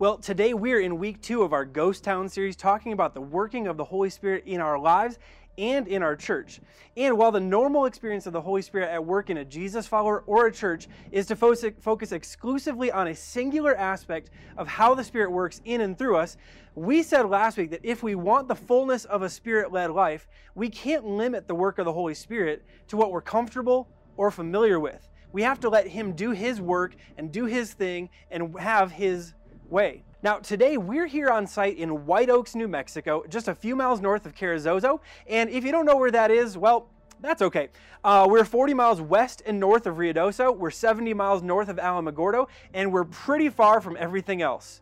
Well, 0.00 0.16
today 0.16 0.54
we're 0.54 0.80
in 0.80 0.98
week 0.98 1.20
two 1.20 1.42
of 1.42 1.52
our 1.52 1.66
Ghost 1.66 2.04
Town 2.04 2.26
series 2.30 2.56
talking 2.56 2.94
about 2.94 3.12
the 3.12 3.20
working 3.20 3.66
of 3.66 3.76
the 3.76 3.84
Holy 3.84 4.08
Spirit 4.08 4.44
in 4.46 4.58
our 4.58 4.78
lives 4.78 5.18
and 5.58 5.86
in 5.86 6.02
our 6.02 6.16
church. 6.16 6.58
And 6.96 7.18
while 7.18 7.30
the 7.30 7.38
normal 7.38 7.84
experience 7.84 8.24
of 8.24 8.32
the 8.32 8.40
Holy 8.40 8.62
Spirit 8.62 8.88
at 8.88 9.04
work 9.04 9.28
in 9.28 9.36
a 9.36 9.44
Jesus 9.44 9.86
follower 9.86 10.24
or 10.26 10.46
a 10.46 10.52
church 10.52 10.88
is 11.12 11.26
to 11.26 11.36
focus 11.36 12.12
exclusively 12.12 12.90
on 12.90 13.08
a 13.08 13.14
singular 13.14 13.76
aspect 13.76 14.30
of 14.56 14.66
how 14.66 14.94
the 14.94 15.04
Spirit 15.04 15.32
works 15.32 15.60
in 15.66 15.82
and 15.82 15.98
through 15.98 16.16
us, 16.16 16.38
we 16.74 17.02
said 17.02 17.28
last 17.28 17.58
week 17.58 17.70
that 17.70 17.84
if 17.84 18.02
we 18.02 18.14
want 18.14 18.48
the 18.48 18.56
fullness 18.56 19.04
of 19.04 19.20
a 19.20 19.28
Spirit 19.28 19.70
led 19.70 19.90
life, 19.90 20.26
we 20.54 20.70
can't 20.70 21.04
limit 21.04 21.46
the 21.46 21.54
work 21.54 21.78
of 21.78 21.84
the 21.84 21.92
Holy 21.92 22.14
Spirit 22.14 22.64
to 22.88 22.96
what 22.96 23.12
we're 23.12 23.20
comfortable 23.20 23.86
or 24.16 24.30
familiar 24.30 24.80
with. 24.80 25.10
We 25.32 25.42
have 25.42 25.60
to 25.60 25.68
let 25.68 25.86
Him 25.86 26.12
do 26.12 26.30
His 26.30 26.58
work 26.58 26.96
and 27.18 27.30
do 27.30 27.44
His 27.44 27.74
thing 27.74 28.08
and 28.30 28.58
have 28.58 28.92
His 28.92 29.34
way. 29.70 30.02
Now, 30.22 30.38
today 30.38 30.76
we're 30.76 31.06
here 31.06 31.30
on 31.30 31.46
site 31.46 31.78
in 31.78 32.04
White 32.04 32.28
Oaks, 32.28 32.54
New 32.54 32.68
Mexico, 32.68 33.24
just 33.28 33.48
a 33.48 33.54
few 33.54 33.74
miles 33.74 34.00
north 34.00 34.26
of 34.26 34.34
Carrizozo. 34.34 35.00
And 35.26 35.48
if 35.48 35.64
you 35.64 35.72
don't 35.72 35.86
know 35.86 35.96
where 35.96 36.10
that 36.10 36.30
is, 36.30 36.58
well, 36.58 36.88
that's 37.20 37.42
okay. 37.42 37.68
Uh, 38.02 38.26
we're 38.28 38.44
40 38.44 38.74
miles 38.74 39.00
west 39.00 39.42
and 39.46 39.60
north 39.60 39.86
of 39.86 39.96
Ruidoso, 39.96 40.56
we're 40.56 40.70
70 40.70 41.14
miles 41.14 41.42
north 41.42 41.68
of 41.68 41.76
Alamogordo, 41.76 42.48
and 42.74 42.92
we're 42.92 43.04
pretty 43.04 43.48
far 43.48 43.80
from 43.80 43.96
everything 43.98 44.42
else. 44.42 44.80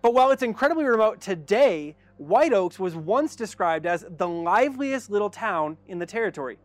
But 0.00 0.14
while 0.14 0.30
it's 0.30 0.42
incredibly 0.42 0.84
remote 0.84 1.20
today, 1.20 1.96
White 2.18 2.52
Oaks 2.52 2.78
was 2.78 2.94
once 2.94 3.36
described 3.36 3.86
as 3.86 4.04
the 4.08 4.28
liveliest 4.28 5.10
little 5.10 5.30
town 5.30 5.76
in 5.86 5.98
the 5.98 6.06
territory. 6.06 6.58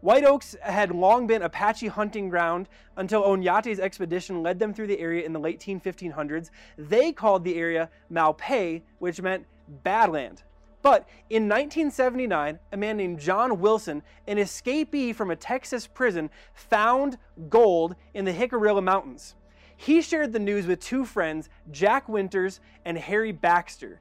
White 0.00 0.24
Oaks 0.24 0.56
had 0.62 0.92
long 0.92 1.26
been 1.26 1.42
Apache 1.42 1.88
hunting 1.88 2.30
ground 2.30 2.68
until 2.96 3.22
Oñate's 3.22 3.78
expedition 3.78 4.42
led 4.42 4.58
them 4.58 4.72
through 4.72 4.86
the 4.86 4.98
area 4.98 5.26
in 5.26 5.34
the 5.34 5.38
late 5.38 5.60
1500s. 5.60 6.48
They 6.78 7.12
called 7.12 7.44
the 7.44 7.56
area 7.56 7.90
Malpais, 8.10 8.80
which 8.98 9.20
meant 9.20 9.46
Badland. 9.84 10.42
But 10.80 11.06
in 11.28 11.42
1979, 11.42 12.58
a 12.72 12.76
man 12.78 12.96
named 12.96 13.20
John 13.20 13.60
Wilson, 13.60 14.02
an 14.26 14.38
escapee 14.38 15.14
from 15.14 15.30
a 15.30 15.36
Texas 15.36 15.86
prison, 15.86 16.30
found 16.54 17.18
gold 17.50 17.94
in 18.14 18.24
the 18.24 18.32
Jicarilla 18.32 18.82
Mountains. 18.82 19.34
He 19.76 20.00
shared 20.00 20.32
the 20.32 20.38
news 20.38 20.66
with 20.66 20.80
two 20.80 21.04
friends, 21.04 21.50
Jack 21.70 22.08
Winters 22.08 22.60
and 22.86 22.96
Harry 22.96 23.32
Baxter. 23.32 24.00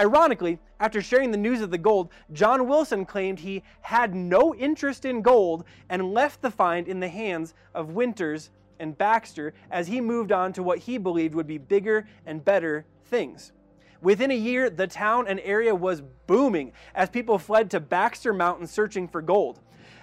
Ironically, 0.00 0.58
after 0.80 1.02
sharing 1.02 1.30
the 1.30 1.36
news 1.36 1.60
of 1.60 1.70
the 1.70 1.76
gold, 1.76 2.08
John 2.32 2.66
Wilson 2.66 3.04
claimed 3.04 3.40
he 3.40 3.62
had 3.82 4.14
no 4.14 4.54
interest 4.54 5.04
in 5.04 5.20
gold 5.20 5.62
and 5.90 6.14
left 6.14 6.40
the 6.40 6.50
find 6.50 6.88
in 6.88 7.00
the 7.00 7.08
hands 7.08 7.52
of 7.74 7.90
Winters 7.90 8.48
and 8.78 8.96
Baxter 8.96 9.52
as 9.70 9.88
he 9.88 10.00
moved 10.00 10.32
on 10.32 10.54
to 10.54 10.62
what 10.62 10.78
he 10.78 10.96
believed 10.96 11.34
would 11.34 11.46
be 11.46 11.58
bigger 11.58 12.08
and 12.24 12.42
better 12.42 12.86
things. 13.04 13.52
Within 14.00 14.30
a 14.30 14.34
year, 14.34 14.70
the 14.70 14.86
town 14.86 15.28
and 15.28 15.38
area 15.40 15.74
was 15.74 16.00
booming 16.26 16.72
as 16.94 17.10
people 17.10 17.38
fled 17.38 17.70
to 17.70 17.78
Baxter 17.78 18.32
Mountain 18.32 18.68
searching 18.68 19.06
for 19.06 19.20
gold. 19.20 19.60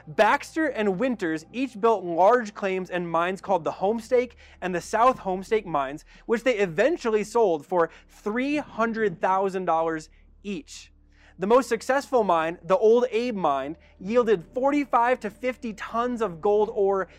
Baxter 0.08 0.68
and 0.68 1.00
Winters 1.00 1.46
each 1.52 1.80
built 1.80 2.04
large 2.04 2.54
claims 2.54 2.90
and 2.90 3.12
mines 3.12 3.42
called 3.42 3.66
the 3.66 3.72
Homestake 3.74 4.34
and 4.62 4.74
the 4.74 4.80
South 4.80 5.20
Homestake 5.20 5.66
mines, 5.66 6.06
which 6.26 6.44
they 6.44 6.58
eventually 6.58 7.26
sold 7.26 7.66
for 7.66 7.90
$300,000 8.24 10.10
each. 10.44 10.94
The 11.40 11.48
most 11.48 11.68
successful 11.70 12.24
mine, 12.24 12.58
the 12.64 12.78
Old 12.78 13.06
Abe 13.12 13.36
mine, 13.36 13.76
yielded 14.00 14.46
45 14.54 15.20
to 15.20 15.30
50 15.30 15.74
tons 15.74 16.22
of 16.22 16.42
gold 16.42 16.72
ore 16.74 17.10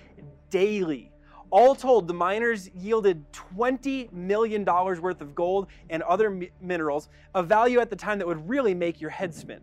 daily. 0.50 1.12
All 1.50 1.74
told, 1.74 2.08
the 2.08 2.14
miners 2.14 2.68
yielded 2.74 3.30
$20 3.32 4.12
million 4.12 4.64
worth 4.64 5.20
of 5.20 5.34
gold 5.34 5.68
and 5.88 6.02
other 6.02 6.48
minerals, 6.60 7.08
a 7.34 7.42
value 7.42 7.80
at 7.80 7.90
the 7.90 7.96
time 7.96 8.18
that 8.18 8.26
would 8.26 8.48
really 8.48 8.74
make 8.74 9.00
your 9.00 9.10
head 9.10 9.34
spin. 9.34 9.60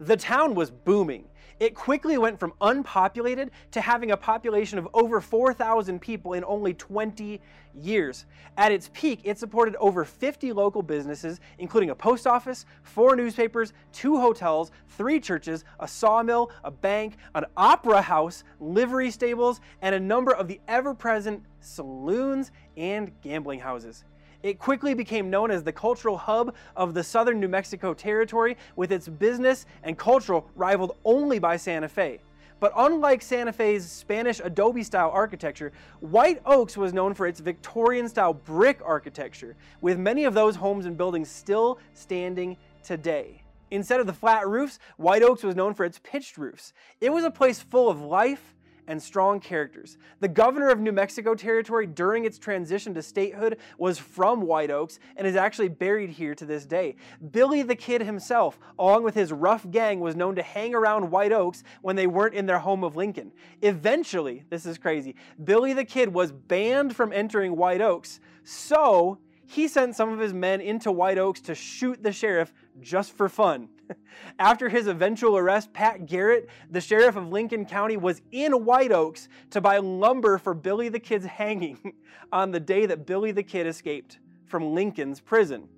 The 0.00 0.16
town 0.16 0.54
was 0.54 0.70
booming. 0.70 1.26
It 1.60 1.74
quickly 1.74 2.18
went 2.18 2.40
from 2.40 2.52
unpopulated 2.60 3.50
to 3.70 3.80
having 3.80 4.10
a 4.10 4.16
population 4.16 4.78
of 4.78 4.88
over 4.92 5.20
4,000 5.20 6.00
people 6.00 6.32
in 6.32 6.44
only 6.44 6.74
20 6.74 7.40
years. 7.74 8.26
At 8.56 8.72
its 8.72 8.90
peak, 8.92 9.20
it 9.24 9.38
supported 9.38 9.76
over 9.76 10.04
50 10.04 10.52
local 10.52 10.82
businesses, 10.82 11.40
including 11.58 11.90
a 11.90 11.94
post 11.94 12.26
office, 12.26 12.66
four 12.82 13.14
newspapers, 13.14 13.72
two 13.92 14.20
hotels, 14.20 14.72
three 14.88 15.20
churches, 15.20 15.64
a 15.78 15.86
sawmill, 15.86 16.50
a 16.64 16.70
bank, 16.70 17.16
an 17.34 17.44
opera 17.56 18.02
house, 18.02 18.42
livery 18.58 19.10
stables, 19.10 19.60
and 19.80 19.94
a 19.94 20.00
number 20.00 20.32
of 20.32 20.48
the 20.48 20.60
ever 20.66 20.92
present 20.92 21.42
saloons 21.60 22.50
and 22.76 23.12
gambling 23.22 23.60
houses. 23.60 24.04
It 24.44 24.58
quickly 24.58 24.92
became 24.92 25.30
known 25.30 25.50
as 25.50 25.62
the 25.62 25.72
cultural 25.72 26.18
hub 26.18 26.54
of 26.76 26.92
the 26.92 27.02
southern 27.02 27.40
New 27.40 27.48
Mexico 27.48 27.94
territory, 27.94 28.58
with 28.76 28.92
its 28.92 29.08
business 29.08 29.64
and 29.82 29.96
cultural 29.96 30.50
rivaled 30.54 30.98
only 31.02 31.38
by 31.38 31.56
Santa 31.56 31.88
Fe. 31.88 32.20
But 32.60 32.74
unlike 32.76 33.22
Santa 33.22 33.54
Fe's 33.54 33.90
Spanish 33.90 34.40
adobe 34.44 34.82
style 34.82 35.10
architecture, 35.10 35.72
White 36.00 36.42
Oaks 36.44 36.76
was 36.76 36.92
known 36.92 37.14
for 37.14 37.26
its 37.26 37.40
Victorian 37.40 38.06
style 38.06 38.34
brick 38.34 38.80
architecture, 38.84 39.56
with 39.80 39.98
many 39.98 40.24
of 40.24 40.34
those 40.34 40.56
homes 40.56 40.84
and 40.84 40.94
buildings 40.94 41.30
still 41.30 41.78
standing 41.94 42.58
today. 42.82 43.42
Instead 43.70 43.98
of 43.98 44.06
the 44.06 44.12
flat 44.12 44.46
roofs, 44.46 44.78
White 44.98 45.22
Oaks 45.22 45.42
was 45.42 45.56
known 45.56 45.72
for 45.72 45.86
its 45.86 45.98
pitched 46.00 46.36
roofs. 46.36 46.74
It 47.00 47.08
was 47.08 47.24
a 47.24 47.30
place 47.30 47.62
full 47.62 47.88
of 47.88 48.02
life 48.02 48.54
and 48.86 49.02
strong 49.02 49.40
characters. 49.40 49.96
The 50.20 50.28
governor 50.28 50.68
of 50.68 50.80
New 50.80 50.92
Mexico 50.92 51.34
Territory 51.34 51.86
during 51.86 52.24
its 52.24 52.38
transition 52.38 52.94
to 52.94 53.02
statehood 53.02 53.58
was 53.78 53.98
from 53.98 54.42
White 54.42 54.70
Oaks 54.70 54.98
and 55.16 55.26
is 55.26 55.36
actually 55.36 55.68
buried 55.68 56.10
here 56.10 56.34
to 56.34 56.44
this 56.44 56.66
day. 56.66 56.96
Billy 57.30 57.62
the 57.62 57.74
Kid 57.74 58.02
himself, 58.02 58.58
along 58.78 59.04
with 59.04 59.14
his 59.14 59.32
rough 59.32 59.68
gang, 59.70 60.00
was 60.00 60.16
known 60.16 60.34
to 60.36 60.42
hang 60.42 60.74
around 60.74 61.10
White 61.10 61.32
Oaks 61.32 61.62
when 61.82 61.96
they 61.96 62.06
weren't 62.06 62.34
in 62.34 62.46
their 62.46 62.58
home 62.58 62.84
of 62.84 62.96
Lincoln. 62.96 63.32
Eventually, 63.62 64.44
this 64.50 64.66
is 64.66 64.78
crazy, 64.78 65.14
Billy 65.42 65.72
the 65.72 65.84
Kid 65.84 66.12
was 66.12 66.32
banned 66.32 66.94
from 66.94 67.12
entering 67.12 67.56
White 67.56 67.80
Oaks, 67.80 68.20
so 68.44 69.18
he 69.46 69.68
sent 69.68 69.94
some 69.94 70.12
of 70.12 70.18
his 70.18 70.32
men 70.32 70.60
into 70.60 70.90
White 70.90 71.18
Oaks 71.18 71.40
to 71.42 71.54
shoot 71.54 72.02
the 72.02 72.12
sheriff 72.12 72.52
just 72.80 73.12
for 73.12 73.28
fun. 73.28 73.68
After 74.38 74.68
his 74.68 74.86
eventual 74.86 75.36
arrest, 75.36 75.72
Pat 75.72 76.06
Garrett, 76.06 76.48
the 76.70 76.80
sheriff 76.80 77.16
of 77.16 77.28
Lincoln 77.28 77.66
County, 77.66 77.96
was 77.96 78.22
in 78.32 78.64
White 78.64 78.92
Oaks 78.92 79.28
to 79.50 79.60
buy 79.60 79.78
lumber 79.78 80.38
for 80.38 80.54
Billy 80.54 80.88
the 80.88 81.00
Kid's 81.00 81.26
hanging 81.26 81.94
on 82.32 82.50
the 82.50 82.60
day 82.60 82.86
that 82.86 83.06
Billy 83.06 83.32
the 83.32 83.42
Kid 83.42 83.66
escaped 83.66 84.18
from 84.46 84.74
Lincoln's 84.74 85.20
prison. 85.20 85.68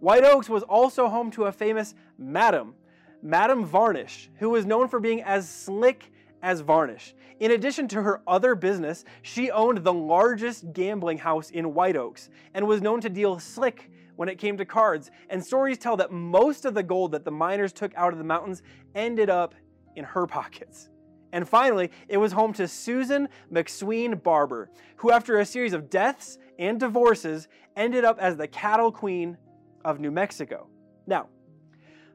White 0.00 0.24
Oaks 0.24 0.48
was 0.48 0.62
also 0.62 1.08
home 1.08 1.30
to 1.32 1.44
a 1.44 1.52
famous 1.52 1.94
madam, 2.18 2.74
Madam 3.22 3.64
Varnish, 3.64 4.30
who 4.36 4.50
was 4.50 4.64
known 4.64 4.88
for 4.88 5.00
being 5.00 5.22
as 5.22 5.48
slick 5.48 6.12
as 6.42 6.60
Varnish. 6.60 7.14
In 7.40 7.52
addition 7.52 7.88
to 7.88 8.02
her 8.02 8.22
other 8.26 8.54
business, 8.54 9.04
she 9.22 9.50
owned 9.50 9.78
the 9.78 9.92
largest 9.92 10.72
gambling 10.72 11.18
house 11.18 11.50
in 11.50 11.74
White 11.74 11.96
Oaks 11.96 12.30
and 12.54 12.66
was 12.66 12.80
known 12.80 13.00
to 13.00 13.08
deal 13.08 13.38
slick 13.38 13.90
when 14.18 14.28
it 14.28 14.36
came 14.36 14.56
to 14.56 14.64
cards, 14.64 15.12
and 15.30 15.44
stories 15.44 15.78
tell 15.78 15.96
that 15.96 16.10
most 16.10 16.64
of 16.64 16.74
the 16.74 16.82
gold 16.82 17.12
that 17.12 17.24
the 17.24 17.30
miners 17.30 17.72
took 17.72 17.94
out 17.94 18.12
of 18.12 18.18
the 18.18 18.24
mountains 18.24 18.64
ended 18.96 19.30
up 19.30 19.54
in 19.94 20.02
her 20.02 20.26
pockets. 20.38 20.88
And 21.32 21.48
finally, 21.48 21.92
it 22.08 22.16
was 22.16 22.32
home 22.32 22.52
to 22.54 22.66
Susan 22.66 23.28
McSween 23.52 24.20
Barber, 24.20 24.70
who, 24.96 25.12
after 25.12 25.38
a 25.38 25.46
series 25.46 25.72
of 25.72 25.88
deaths 25.88 26.36
and 26.58 26.80
divorces, 26.80 27.46
ended 27.76 28.04
up 28.04 28.18
as 28.18 28.36
the 28.36 28.48
cattle 28.48 28.90
queen 28.90 29.36
of 29.84 30.00
New 30.00 30.10
Mexico. 30.10 30.66
Now, 31.06 31.28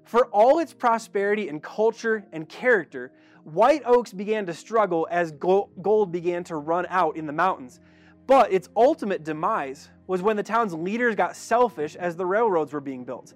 for 0.04 0.26
all 0.26 0.60
its 0.60 0.74
prosperity 0.74 1.48
and 1.48 1.64
culture 1.64 2.26
and 2.34 2.50
character, 2.50 3.14
White 3.46 3.84
Oaks 3.86 4.12
began 4.12 4.46
to 4.48 4.54
struggle 4.54 5.08
as 5.10 5.32
gold 5.32 6.12
began 6.12 6.44
to 6.46 6.58
run 6.58 6.86
out 6.90 7.16
in 7.16 7.28
the 7.28 7.32
mountains. 7.32 7.80
But 8.26 8.54
its 8.54 8.70
ultimate 8.76 9.24
demise 9.24 9.90
was 10.08 10.22
when 10.22 10.38
the 10.38 10.44
town's 10.44 10.74
leaders 10.74 11.16
got 11.16 11.36
selfish 11.36 11.96
as 11.96 12.16
the 12.16 12.26
railroads 12.26 12.74
were 12.74 12.82
being 12.82 13.04
built. 13.04 13.34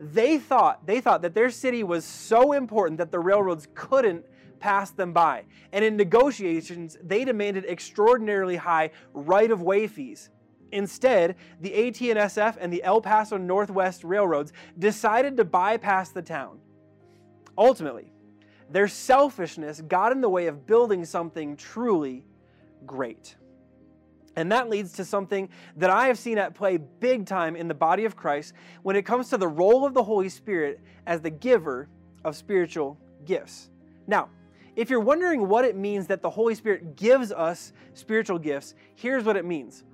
They 0.00 0.38
thought, 0.38 0.86
they 0.86 1.00
thought 1.00 1.22
that 1.22 1.34
their 1.34 1.50
city 1.50 1.84
was 1.84 2.04
so 2.04 2.52
important 2.52 2.98
that 2.98 3.12
the 3.12 3.20
railroads 3.20 3.68
couldn't 3.74 4.24
pass 4.58 4.90
them 4.90 5.12
by. 5.12 5.44
And 5.72 5.84
in 5.84 5.96
negotiations, 5.96 6.96
they 7.02 7.24
demanded 7.24 7.64
extraordinarily 7.66 8.56
high 8.56 8.90
right-of-way 9.12 9.86
fees. 9.86 10.30
Instead, 10.70 11.36
the 11.60 11.88
AT&SF 11.88 12.56
and 12.58 12.72
the 12.72 12.82
El 12.82 13.02
Paso 13.02 13.36
Northwest 13.36 14.04
Railroads 14.04 14.52
decided 14.78 15.36
to 15.36 15.44
bypass 15.44 16.10
the 16.10 16.22
town. 16.22 16.58
Ultimately, 17.58 18.12
their 18.70 18.88
selfishness 18.88 19.82
got 19.82 20.12
in 20.12 20.22
the 20.22 20.30
way 20.30 20.46
of 20.46 20.66
building 20.66 21.04
something 21.04 21.56
truly 21.56 22.24
great. 22.86 23.36
And 24.36 24.50
that 24.50 24.70
leads 24.70 24.92
to 24.94 25.04
something 25.04 25.48
that 25.76 25.90
I 25.90 26.06
have 26.06 26.18
seen 26.18 26.38
at 26.38 26.54
play 26.54 26.78
big 26.78 27.26
time 27.26 27.54
in 27.54 27.68
the 27.68 27.74
body 27.74 28.04
of 28.06 28.16
Christ 28.16 28.54
when 28.82 28.96
it 28.96 29.04
comes 29.04 29.28
to 29.30 29.36
the 29.36 29.48
role 29.48 29.84
of 29.84 29.94
the 29.94 30.02
Holy 30.02 30.28
Spirit 30.28 30.80
as 31.06 31.20
the 31.20 31.30
giver 31.30 31.88
of 32.24 32.34
spiritual 32.36 32.98
gifts. 33.26 33.70
Now, 34.06 34.30
if 34.74 34.88
you're 34.88 35.00
wondering 35.00 35.48
what 35.48 35.66
it 35.66 35.76
means 35.76 36.06
that 36.06 36.22
the 36.22 36.30
Holy 36.30 36.54
Spirit 36.54 36.96
gives 36.96 37.30
us 37.30 37.74
spiritual 37.92 38.38
gifts, 38.38 38.74
here's 38.94 39.24
what 39.24 39.36
it 39.36 39.44
means. 39.44 39.84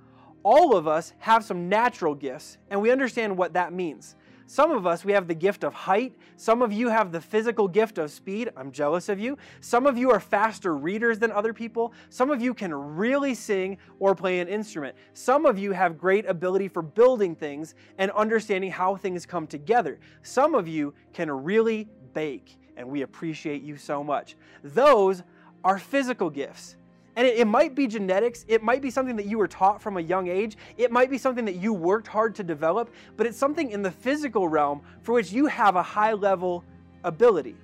all 0.43 0.75
of 0.75 0.87
us 0.87 1.13
have 1.19 1.43
some 1.43 1.69
natural 1.69 2.15
gifts, 2.15 2.57
and 2.69 2.81
we 2.81 2.91
understand 2.91 3.35
what 3.35 3.53
that 3.53 3.73
means. 3.73 4.15
Some 4.49 4.71
of 4.71 4.87
us, 4.87 5.05
we 5.05 5.13
have 5.13 5.27
the 5.27 5.35
gift 5.35 5.63
of 5.63 5.75
height. 5.75 6.15
Some 6.35 6.63
of 6.63 6.73
you 6.73 6.89
have 6.89 7.11
the 7.11 7.21
physical 7.21 7.67
gift 7.67 7.99
of 7.99 8.09
speed. 8.09 8.49
I'm 8.57 8.71
jealous 8.71 9.07
of 9.07 9.19
you. 9.19 9.37
Some 9.61 9.85
of 9.85 9.95
you 9.95 10.09
are 10.09 10.19
faster 10.19 10.75
readers 10.75 11.19
than 11.19 11.31
other 11.31 11.53
people. 11.53 11.93
Some 12.09 12.31
of 12.31 12.41
you 12.41 12.55
can 12.55 12.73
really 12.73 13.35
sing 13.35 13.77
or 13.99 14.15
play 14.15 14.39
an 14.39 14.47
instrument. 14.47 14.95
Some 15.13 15.45
of 15.45 15.59
you 15.59 15.71
have 15.73 15.99
great 15.99 16.25
ability 16.25 16.67
for 16.67 16.81
building 16.81 17.35
things 17.35 17.75
and 17.99 18.09
understanding 18.09 18.71
how 18.71 18.95
things 18.95 19.23
come 19.23 19.45
together. 19.45 19.99
Some 20.23 20.55
of 20.55 20.67
you 20.67 20.95
can 21.13 21.29
really 21.29 21.87
bake, 22.15 22.57
and 22.75 22.89
we 22.89 23.03
appreciate 23.03 23.61
you 23.61 23.77
so 23.77 24.03
much. 24.03 24.35
Those 24.63 25.21
are 25.63 25.77
physical 25.77 26.31
gifts. 26.31 26.75
And 27.15 27.27
it, 27.27 27.39
it, 27.39 27.47
might 27.47 27.75
be 27.75 27.87
genetics, 27.87 28.45
it 28.47 28.63
might 28.63 28.81
be 28.81 28.89
something 28.91 29.15
that 29.17 29.25
you 29.25 29.37
were 29.37 29.47
taught 29.47 29.81
from 29.81 29.97
a 29.97 30.01
young 30.01 30.27
age, 30.27 30.57
it 30.77 30.91
might 30.91 31.09
be 31.09 31.17
something 31.17 31.45
that 31.45 31.55
you 31.55 31.73
worked 31.73 32.07
hard 32.07 32.35
to 32.35 32.43
develop, 32.43 32.93
but 33.17 33.25
it's 33.25 33.37
something 33.37 33.71
in 33.71 33.81
the 33.81 33.91
physical 33.91 34.47
realm 34.47 34.81
for 35.01 35.13
which 35.13 35.31
you 35.31 35.47
have 35.47 35.75
a 35.75 35.83
high 35.83 36.13
level 36.13 36.63
ability. 37.03 37.55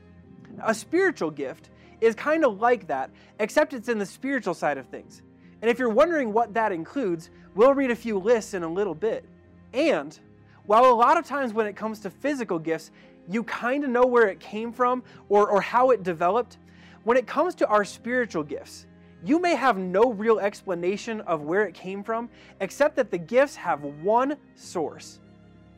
A 0.64 0.74
spiritual 0.74 1.32
gift 1.32 1.70
is 2.02 2.16
kind 2.16 2.44
of 2.44 2.60
like 2.60 2.88
that, 2.88 3.10
except 3.40 3.74
it's 3.74 3.90
in 3.90 3.98
the 3.98 4.06
spiritual 4.06 4.54
side 4.54 4.78
of 4.78 4.88
things. 4.88 5.22
And 5.62 5.70
if 5.70 5.80
you're 5.80 5.90
wondering 5.90 6.34
what 6.34 6.54
that 6.54 6.72
includes, 6.72 7.30
we'll 7.56 7.74
read 7.74 7.92
a 7.92 7.96
few 7.96 8.20
lists 8.20 8.54
in 8.54 8.64
a 8.64 8.68
little 8.68 8.96
bit. 8.96 9.26
And 9.74 10.18
while 10.66 10.86
a 10.86 10.94
lot 10.94 11.18
of 11.18 11.26
times 11.26 11.54
when 11.54 11.68
it 11.68 11.76
comes 11.76 12.00
to 12.02 12.10
physical 12.10 12.60
gifts, 12.60 12.92
you 13.28 13.44
kind 13.44 13.84
of 13.84 13.90
know 13.90 14.06
where 14.06 14.28
it 14.28 14.40
came 14.40 14.72
from 14.72 15.04
or, 15.30 15.50
or 15.50 15.62
how 15.62 15.92
it 15.92 16.04
developed, 16.04 16.58
when 17.04 17.18
it 17.18 17.28
comes 17.28 17.56
to 17.56 17.68
our 17.68 17.86
spiritual 17.86 18.44
gifts, 18.44 18.86
you 19.26 19.40
may 19.40 19.56
have 19.56 19.78
no 19.78 20.12
real 20.12 20.40
explanation 20.40 21.22
of 21.22 21.42
where 21.42 21.66
it 21.66 21.74
came 21.74 22.04
from, 22.04 22.30
except 22.62 22.96
that 22.98 23.10
the 23.10 23.18
gifts 23.18 23.56
have 23.56 23.84
one 23.84 24.38
source 24.56 25.20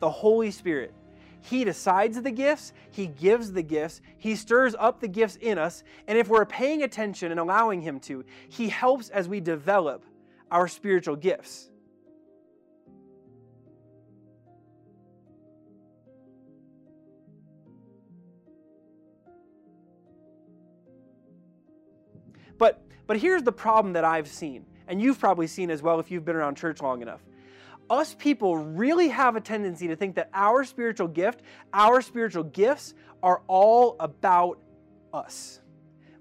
the 0.00 0.10
Holy 0.10 0.50
Spirit. 0.50 0.94
He 1.40 1.64
decides 1.64 2.20
the 2.20 2.30
gifts, 2.30 2.72
He 2.90 3.06
gives 3.06 3.52
the 3.52 3.62
gifts, 3.62 4.00
He 4.18 4.36
stirs 4.36 4.76
up 4.78 5.00
the 5.00 5.08
gifts 5.08 5.36
in 5.40 5.58
us, 5.58 5.82
and 6.06 6.18
if 6.18 6.28
we're 6.28 6.44
paying 6.44 6.82
attention 6.82 7.30
and 7.30 7.40
allowing 7.40 7.80
Him 7.80 8.00
to, 8.00 8.24
He 8.48 8.68
helps 8.68 9.08
as 9.08 9.28
we 9.28 9.40
develop 9.40 10.04
our 10.50 10.68
spiritual 10.68 11.16
gifts. 11.16 11.70
But 22.58 22.87
but 23.08 23.16
here's 23.16 23.42
the 23.42 23.50
problem 23.50 23.94
that 23.94 24.04
I've 24.04 24.28
seen, 24.28 24.66
and 24.86 25.02
you've 25.02 25.18
probably 25.18 25.48
seen 25.48 25.70
as 25.70 25.82
well 25.82 25.98
if 25.98 26.10
you've 26.10 26.26
been 26.26 26.36
around 26.36 26.56
church 26.56 26.80
long 26.80 27.02
enough. 27.02 27.24
Us 27.90 28.14
people 28.14 28.56
really 28.58 29.08
have 29.08 29.34
a 29.34 29.40
tendency 29.40 29.88
to 29.88 29.96
think 29.96 30.14
that 30.16 30.28
our 30.34 30.62
spiritual 30.62 31.08
gift, 31.08 31.40
our 31.72 32.02
spiritual 32.02 32.44
gifts, 32.44 32.94
are 33.22 33.40
all 33.48 33.96
about 33.98 34.60
us. 35.12 35.60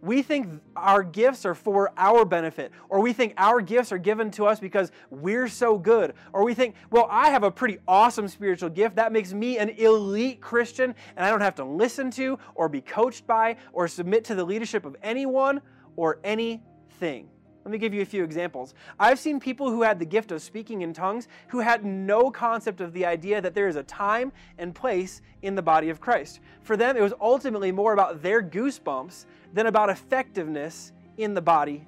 We 0.02 0.22
think 0.22 0.62
our 0.76 1.04
gifts 1.04 1.46
are 1.46 1.56
for 1.56 1.92
our 1.98 2.24
benefit, 2.24 2.72
or 2.88 3.02
we 3.02 3.12
think 3.12 3.34
our 3.36 3.60
gifts 3.60 3.92
are 3.92 3.98
given 3.98 4.32
to 4.32 4.46
us 4.46 4.60
because 4.60 4.92
we're 5.10 5.50
so 5.50 5.78
good, 5.78 6.14
or 6.32 6.46
we 6.46 6.54
think, 6.54 6.76
well, 6.90 7.10
I 7.12 7.32
have 7.32 7.44
a 7.44 7.52
pretty 7.52 7.80
awesome 7.86 8.30
spiritual 8.30 8.70
gift. 8.70 8.96
That 8.96 9.12
makes 9.12 9.34
me 9.34 9.58
an 9.58 9.70
elite 9.70 10.40
Christian, 10.40 10.96
and 11.18 11.26
I 11.26 11.30
don't 11.30 11.42
have 11.42 11.56
to 11.56 11.66
listen 11.66 12.12
to, 12.12 12.40
or 12.56 12.70
be 12.70 12.80
coached 12.80 13.28
by, 13.28 13.58
or 13.74 13.90
submit 13.90 14.24
to 14.26 14.36
the 14.36 14.46
leadership 14.46 14.86
of 14.86 14.96
anyone 15.02 15.62
or 15.98 16.20
any 16.24 16.62
thing. 17.00 17.30
Let 17.68 17.72
me 17.74 17.80
give 17.80 17.94
you 17.94 18.02
a 18.02 18.06
few 18.06 18.24
examples. 18.24 18.74
I've 18.98 19.20
seen 19.20 19.42
people 19.42 19.70
who 19.70 19.82
had 19.82 20.00
the 20.00 20.06
gift 20.06 20.32
of 20.32 20.42
speaking 20.42 20.84
in 20.84 20.94
tongues 20.94 21.28
who 21.50 21.60
had 21.60 21.84
no 21.84 22.32
concept 22.32 22.80
of 22.80 22.94
the 22.94 23.06
idea 23.06 23.42
that 23.42 23.54
there 23.54 23.68
is 23.68 23.76
a 23.76 23.84
time 23.84 24.32
and 24.58 24.74
place 24.74 25.22
in 25.42 25.54
the 25.54 25.62
body 25.62 25.90
of 25.90 26.00
Christ. 26.00 26.40
For 26.62 26.78
them, 26.78 26.96
it 26.96 27.02
was 27.02 27.12
ultimately 27.20 27.74
more 27.74 27.92
about 27.92 28.22
their 28.22 28.42
goosebumps 28.42 29.26
than 29.54 29.66
about 29.66 29.90
effectiveness 29.90 30.94
in 31.18 31.34
the 31.34 31.42
body 31.42 31.86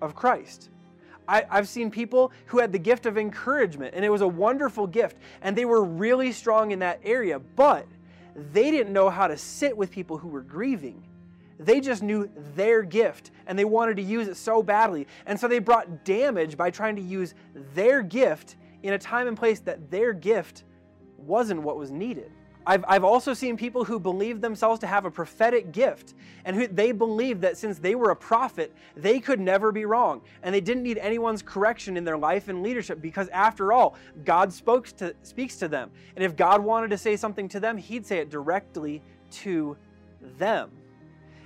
of 0.00 0.16
Christ. 0.16 0.70
I, 1.28 1.44
have 1.50 1.68
seen 1.68 1.88
people 1.88 2.32
who 2.46 2.58
had 2.58 2.72
the 2.72 2.80
gift 2.80 3.06
of 3.06 3.16
encouragement, 3.16 3.94
and 3.94 4.04
it 4.04 4.10
was 4.10 4.22
a 4.22 4.28
wonderful 4.28 4.88
gift, 4.88 5.18
and 5.40 5.56
they 5.56 5.66
were 5.66 5.84
really 5.84 6.32
strong 6.32 6.72
in 6.72 6.80
that 6.80 6.98
area, 7.04 7.38
but 7.38 7.86
they 8.52 8.72
didn't 8.72 8.92
know 8.92 9.08
how 9.08 9.28
to 9.28 9.36
sit 9.36 9.76
with 9.76 9.92
people 9.92 10.18
who 10.18 10.26
were 10.26 10.42
grieving 10.42 11.04
they 11.64 11.80
just 11.80 12.02
knew 12.02 12.30
their 12.54 12.82
gift 12.82 13.30
and 13.46 13.58
they 13.58 13.64
wanted 13.64 13.96
to 13.96 14.02
use 14.02 14.28
it 14.28 14.36
so 14.36 14.62
badly. 14.62 15.06
And 15.26 15.38
so 15.38 15.48
they 15.48 15.58
brought 15.58 16.04
damage 16.04 16.56
by 16.56 16.70
trying 16.70 16.96
to 16.96 17.02
use 17.02 17.34
their 17.74 18.02
gift 18.02 18.56
in 18.82 18.94
a 18.94 18.98
time 18.98 19.28
and 19.28 19.36
place 19.36 19.60
that 19.60 19.90
their 19.90 20.12
gift 20.12 20.64
wasn't 21.18 21.62
what 21.62 21.76
was 21.76 21.90
needed. 21.90 22.32
I've, 22.64 22.84
I've 22.86 23.04
also 23.04 23.34
seen 23.34 23.56
people 23.56 23.84
who 23.84 23.98
believe 23.98 24.40
themselves 24.40 24.78
to 24.80 24.86
have 24.86 25.04
a 25.04 25.10
prophetic 25.10 25.72
gift 25.72 26.14
and 26.44 26.54
who 26.54 26.68
they 26.68 26.92
believe 26.92 27.40
that 27.40 27.56
since 27.56 27.78
they 27.78 27.94
were 27.94 28.10
a 28.10 28.16
prophet, 28.16 28.72
they 28.96 29.18
could 29.18 29.40
never 29.40 29.72
be 29.72 29.84
wrong 29.84 30.22
and 30.42 30.54
they 30.54 30.60
didn't 30.60 30.82
need 30.84 30.98
anyone's 30.98 31.42
correction 31.42 31.96
in 31.96 32.04
their 32.04 32.16
life 32.16 32.48
and 32.48 32.62
leadership 32.62 33.00
because 33.00 33.28
after 33.28 33.72
all, 33.72 33.96
God 34.24 34.52
spoke 34.52 34.88
to, 34.98 35.14
speaks 35.22 35.56
to 35.56 35.68
them. 35.68 35.90
And 36.14 36.24
if 36.24 36.36
God 36.36 36.62
wanted 36.62 36.90
to 36.90 36.98
say 36.98 37.16
something 37.16 37.48
to 37.48 37.60
them, 37.60 37.76
He'd 37.76 38.06
say 38.06 38.18
it 38.18 38.30
directly 38.30 39.02
to 39.30 39.76
them. 40.38 40.70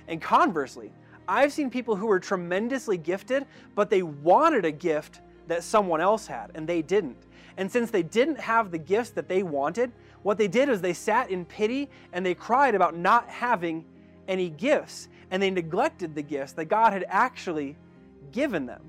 And 0.07 0.21
conversely, 0.21 0.91
I've 1.27 1.51
seen 1.51 1.69
people 1.69 1.95
who 1.95 2.07
were 2.07 2.19
tremendously 2.19 2.97
gifted, 2.97 3.45
but 3.75 3.89
they 3.89 4.01
wanted 4.01 4.65
a 4.65 4.71
gift 4.71 5.21
that 5.47 5.63
someone 5.63 6.01
else 6.01 6.27
had, 6.27 6.51
and 6.55 6.67
they 6.67 6.81
didn't. 6.81 7.17
And 7.57 7.71
since 7.71 7.91
they 7.91 8.03
didn't 8.03 8.39
have 8.39 8.71
the 8.71 8.77
gifts 8.77 9.09
that 9.11 9.27
they 9.27 9.43
wanted, 9.43 9.91
what 10.23 10.37
they 10.37 10.47
did 10.47 10.69
is 10.69 10.79
they 10.79 10.93
sat 10.93 11.29
in 11.29 11.45
pity 11.45 11.89
and 12.13 12.25
they 12.25 12.35
cried 12.35 12.75
about 12.75 12.95
not 12.95 13.27
having 13.29 13.83
any 14.27 14.49
gifts, 14.49 15.09
and 15.31 15.41
they 15.41 15.49
neglected 15.49 16.15
the 16.15 16.21
gifts 16.21 16.53
that 16.53 16.65
God 16.65 16.93
had 16.93 17.05
actually 17.07 17.75
given 18.31 18.65
them. 18.65 18.81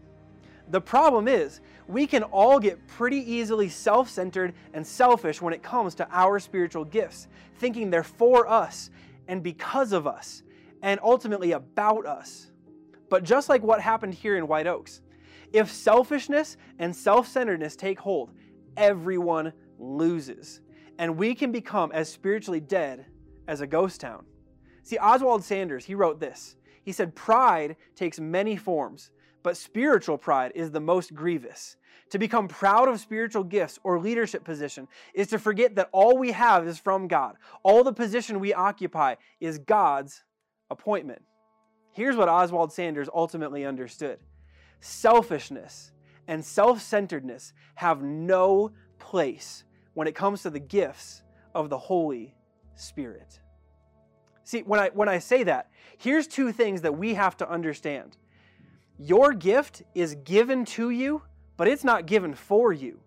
The 0.71 0.81
problem 0.81 1.29
is, 1.29 1.61
we 1.87 2.07
can 2.07 2.23
all 2.25 2.61
get 2.61 2.87
pretty 2.87 3.19
easily 3.19 3.69
self 3.69 4.11
centered 4.11 4.53
and 4.75 4.87
selfish 4.87 5.41
when 5.41 5.55
it 5.55 5.63
comes 5.63 5.95
to 5.97 6.09
our 6.11 6.39
spiritual 6.39 6.85
gifts, 6.85 7.29
thinking 7.59 7.89
they're 7.89 8.03
for 8.03 8.47
us 8.47 8.91
and 9.29 9.43
because 9.43 9.93
of 9.93 10.07
us 10.07 10.43
and 10.83 11.01
ultimately 11.03 11.53
about 11.53 12.07
us. 12.07 12.51
But 13.11 13.25
just 13.25 13.49
like 13.49 13.63
what 13.63 13.81
happened 13.81 14.15
here 14.15 14.37
in 14.37 14.47
White 14.47 14.67
Oaks, 14.67 15.01
if 15.53 15.71
selfishness 15.71 16.57
and 16.79 16.95
self 16.95 17.27
centeredness 17.27 17.77
take 17.77 17.99
hold, 17.99 18.31
everyone 18.77 19.53
loses. 19.79 20.61
And 20.99 21.17
we 21.17 21.35
can 21.35 21.53
become 21.53 21.93
as 21.93 22.09
spiritually 22.11 22.61
dead 22.61 23.07
as 23.47 23.61
a 23.61 23.67
ghost 23.67 24.01
town. 24.01 24.25
See, 24.83 24.99
Oswald 24.99 25.45
Sanders, 25.45 25.85
he 25.85 25.95
wrote 25.95 26.21
this. 26.21 26.57
He 26.85 26.93
said, 26.93 27.15
Pride 27.15 27.77
takes 27.95 28.19
many 28.19 28.57
forms, 28.57 29.11
but 29.43 29.57
spiritual 29.57 30.19
pride 30.19 30.53
is 30.55 30.71
the 30.71 30.81
most 30.81 31.15
grievous. 31.15 31.77
To 32.11 32.19
become 32.19 32.49
proud 32.49 32.89
of 32.89 32.99
spiritual 32.99 33.45
gifts 33.45 33.79
or 33.85 34.01
leadership 34.01 34.45
position 34.45 34.89
is 35.13 35.29
to 35.29 35.39
forget 35.39 35.75
that 35.77 35.91
all 35.93 36.17
we 36.17 36.33
have 36.33 36.67
is 36.67 36.79
from 36.79 37.07
God. 37.07 37.37
All 37.63 37.85
the 37.85 37.93
position 37.93 38.41
we 38.41 38.55
occupy 38.55 39.17
is 39.41 39.59
God's 39.59 40.25
appointment. 40.71 41.23
Here's 41.93 42.17
what 42.17 42.29
Oswald 42.29 42.73
Sanders 42.73 43.09
ultimately 43.13 43.65
understood 43.65 44.19
selfishness 44.81 45.91
and 46.29 46.45
self 46.45 46.81
centeredness 46.81 47.53
have 47.75 48.03
no 48.03 48.73
place 48.99 49.65
when 49.95 50.07
it 50.07 50.15
comes 50.15 50.43
to 50.43 50.51
the 50.51 50.61
gifts 50.61 51.23
of 51.55 51.71
the 51.71 51.79
Holy 51.79 52.35
Spirit. 52.77 53.41
See, 54.45 54.61
when 54.61 54.81
I, 54.81 54.91
when 54.91 55.09
I 55.09 55.19
say 55.19 55.43
that, 55.43 55.71
here's 55.99 56.27
two 56.27 56.53
things 56.53 56.83
that 56.83 56.97
we 56.97 57.15
have 57.15 57.37
to 57.39 57.51
understand. 57.51 58.17
Your 58.99 59.33
gift 59.33 59.83
is 59.95 60.15
given 60.25 60.65
to 60.67 60.91
you, 60.91 61.23
but 61.57 61.69
it's 61.69 61.85
not 61.85 62.07
given 62.07 62.35
for 62.35 62.73
you. 62.73 63.01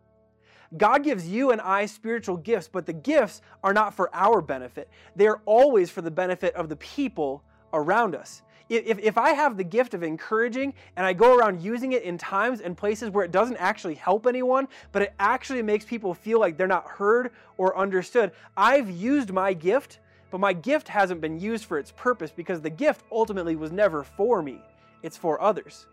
God 0.77 1.03
gives 1.03 1.27
you 1.27 1.51
and 1.51 1.59
I 1.59 1.85
spiritual 1.85 2.37
gifts, 2.37 2.69
but 2.71 2.85
the 2.85 2.93
gifts 2.93 3.41
are 3.63 3.73
not 3.73 3.93
for 3.93 4.09
our 4.13 4.41
benefit. 4.41 4.89
They're 5.15 5.41
always 5.45 5.89
for 5.89 6.01
the 6.01 6.11
benefit 6.11 6.55
of 6.55 6.69
the 6.69 6.77
people 6.77 7.43
around 7.73 8.15
us. 8.15 8.41
If, 8.69 8.99
if 8.99 9.17
I 9.17 9.31
have 9.31 9.57
the 9.57 9.65
gift 9.65 9.93
of 9.93 10.01
encouraging 10.01 10.73
and 10.95 11.05
I 11.05 11.11
go 11.11 11.35
around 11.35 11.61
using 11.61 11.91
it 11.91 12.03
in 12.03 12.17
times 12.17 12.61
and 12.61 12.77
places 12.77 13.09
where 13.09 13.25
it 13.25 13.31
doesn't 13.31 13.57
actually 13.57 13.95
help 13.95 14.25
anyone, 14.25 14.69
but 14.93 15.01
it 15.01 15.13
actually 15.19 15.61
makes 15.61 15.83
people 15.83 16.13
feel 16.13 16.39
like 16.39 16.55
they're 16.57 16.67
not 16.67 16.87
heard 16.87 17.31
or 17.57 17.77
understood, 17.77 18.31
I've 18.55 18.89
used 18.89 19.33
my 19.33 19.51
gift, 19.51 19.99
but 20.29 20.39
my 20.39 20.53
gift 20.53 20.87
hasn't 20.87 21.19
been 21.19 21.37
used 21.37 21.65
for 21.65 21.77
its 21.77 21.91
purpose 21.91 22.31
because 22.31 22.61
the 22.61 22.69
gift 22.69 23.03
ultimately 23.11 23.57
was 23.57 23.73
never 23.73 24.03
for 24.03 24.41
me, 24.41 24.61
it's 25.03 25.17
for 25.17 25.41
others. 25.41 25.87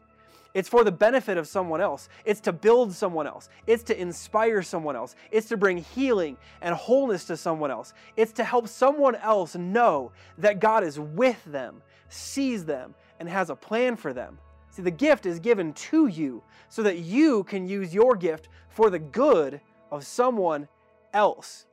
It's 0.55 0.69
for 0.69 0.83
the 0.83 0.93
benefit 0.93 1.37
of 1.37 1.47
someone 1.47 1.81
else. 1.81 2.09
It's 2.25 2.41
to 2.41 2.53
build 2.53 2.93
someone 2.93 3.27
else. 3.27 3.49
It's 3.67 3.83
to 3.85 4.01
inspire 4.01 4.63
someone 4.63 4.97
else. 4.97 5.15
It's 5.31 5.49
to 5.49 5.57
bring 5.57 5.79
healing 5.79 6.37
and 6.63 6.75
wholeness 6.75 7.25
to 7.27 7.37
someone 7.37 7.71
else. 7.71 7.93
It's 8.17 8.33
to 8.33 8.45
help 8.45 8.67
someone 8.67 9.15
else 9.17 9.55
know 9.55 10.13
that 10.39 10.59
God 10.59 10.85
is 10.85 10.99
with 10.99 11.45
them, 11.45 11.83
sees 12.09 12.65
them, 12.65 12.95
and 13.21 13.29
has 13.29 13.51
a 13.51 13.57
plan 13.57 13.97
for 13.97 14.13
them. 14.13 14.39
See, 14.71 14.83
the 14.83 14.91
gift 14.91 15.27
is 15.27 15.39
given 15.39 15.73
to 15.75 16.07
you 16.07 16.43
so 16.69 16.83
that 16.83 16.99
you 16.99 17.45
can 17.45 17.69
use 17.69 17.93
your 17.93 18.17
gift 18.17 18.49
for 18.69 18.91
the 18.91 18.99
good 18.99 19.61
of 19.91 20.07
someone 20.07 20.69
else. 21.13 21.67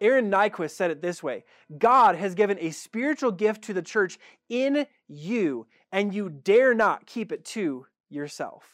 Aaron 0.00 0.30
Nyquist 0.30 0.70
said 0.70 0.90
it 0.90 1.02
this 1.02 1.22
way 1.22 1.44
God 1.78 2.14
has 2.16 2.34
given 2.34 2.58
a 2.60 2.70
spiritual 2.70 3.32
gift 3.32 3.62
to 3.64 3.72
the 3.72 3.82
church 3.82 4.18
in 4.48 4.86
you, 5.08 5.66
and 5.92 6.14
you 6.14 6.28
dare 6.28 6.74
not 6.74 7.06
keep 7.06 7.32
it 7.32 7.44
to 7.46 7.86
yourself. 8.10 8.64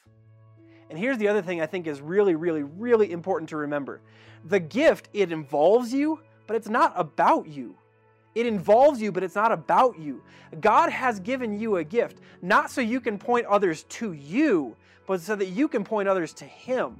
And 0.90 0.98
here's 0.98 1.18
the 1.18 1.28
other 1.28 1.42
thing 1.42 1.60
I 1.60 1.66
think 1.66 1.86
is 1.86 2.00
really, 2.00 2.34
really, 2.34 2.62
really 2.62 3.10
important 3.10 3.48
to 3.50 3.56
remember 3.56 4.00
the 4.44 4.60
gift, 4.60 5.08
it 5.14 5.32
involves 5.32 5.92
you, 5.92 6.20
but 6.46 6.56
it's 6.56 6.68
not 6.68 6.92
about 6.96 7.48
you. 7.48 7.76
It 8.34 8.46
involves 8.46 9.00
you, 9.00 9.12
but 9.12 9.22
it's 9.22 9.34
not 9.34 9.52
about 9.52 9.98
you. 9.98 10.22
God 10.60 10.90
has 10.90 11.20
given 11.20 11.58
you 11.58 11.76
a 11.76 11.84
gift, 11.84 12.18
not 12.42 12.70
so 12.70 12.80
you 12.80 13.00
can 13.00 13.16
point 13.16 13.46
others 13.46 13.84
to 13.84 14.12
you, 14.12 14.76
but 15.06 15.20
so 15.20 15.36
that 15.36 15.46
you 15.46 15.68
can 15.68 15.84
point 15.84 16.08
others 16.08 16.32
to 16.34 16.44
Him. 16.44 16.96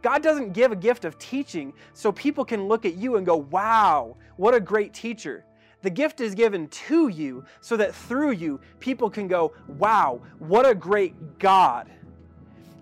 God 0.00 0.22
doesn't 0.22 0.52
give 0.52 0.72
a 0.72 0.76
gift 0.76 1.04
of 1.04 1.18
teaching 1.18 1.72
so 1.92 2.12
people 2.12 2.44
can 2.44 2.68
look 2.68 2.84
at 2.84 2.94
you 2.94 3.16
and 3.16 3.26
go, 3.26 3.36
wow, 3.36 4.16
what 4.36 4.54
a 4.54 4.60
great 4.60 4.94
teacher. 4.94 5.44
The 5.86 5.90
gift 5.90 6.20
is 6.20 6.34
given 6.34 6.66
to 6.66 7.06
you 7.06 7.44
so 7.60 7.76
that 7.76 7.94
through 7.94 8.32
you, 8.32 8.58
people 8.80 9.08
can 9.08 9.28
go, 9.28 9.52
wow, 9.68 10.20
what 10.40 10.68
a 10.68 10.74
great 10.74 11.38
God. 11.38 11.88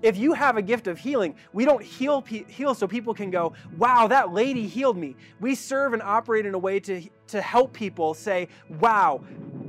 If 0.01 0.17
you 0.17 0.33
have 0.33 0.57
a 0.57 0.63
gift 0.63 0.87
of 0.87 0.99
healing, 0.99 1.35
we 1.53 1.67
don't 1.67 1.83
heal, 1.83 2.23
heal 2.23 2.75
so 2.75 2.89
people 2.89 3.13
can 3.13 3.31
go, 3.31 3.53
wow, 3.77 4.07
that 4.07 4.33
lady 4.33 4.67
healed 4.67 4.97
me. 4.97 5.17
We 5.39 5.55
serve 5.55 5.93
and 5.93 6.01
operate 6.01 6.47
in 6.47 6.55
a 6.55 6.59
way 6.59 6.81
to, 6.81 7.03
to 7.27 7.43
help 7.43 7.75
people 7.75 8.15
say, 8.15 8.49
wow, 8.81 9.23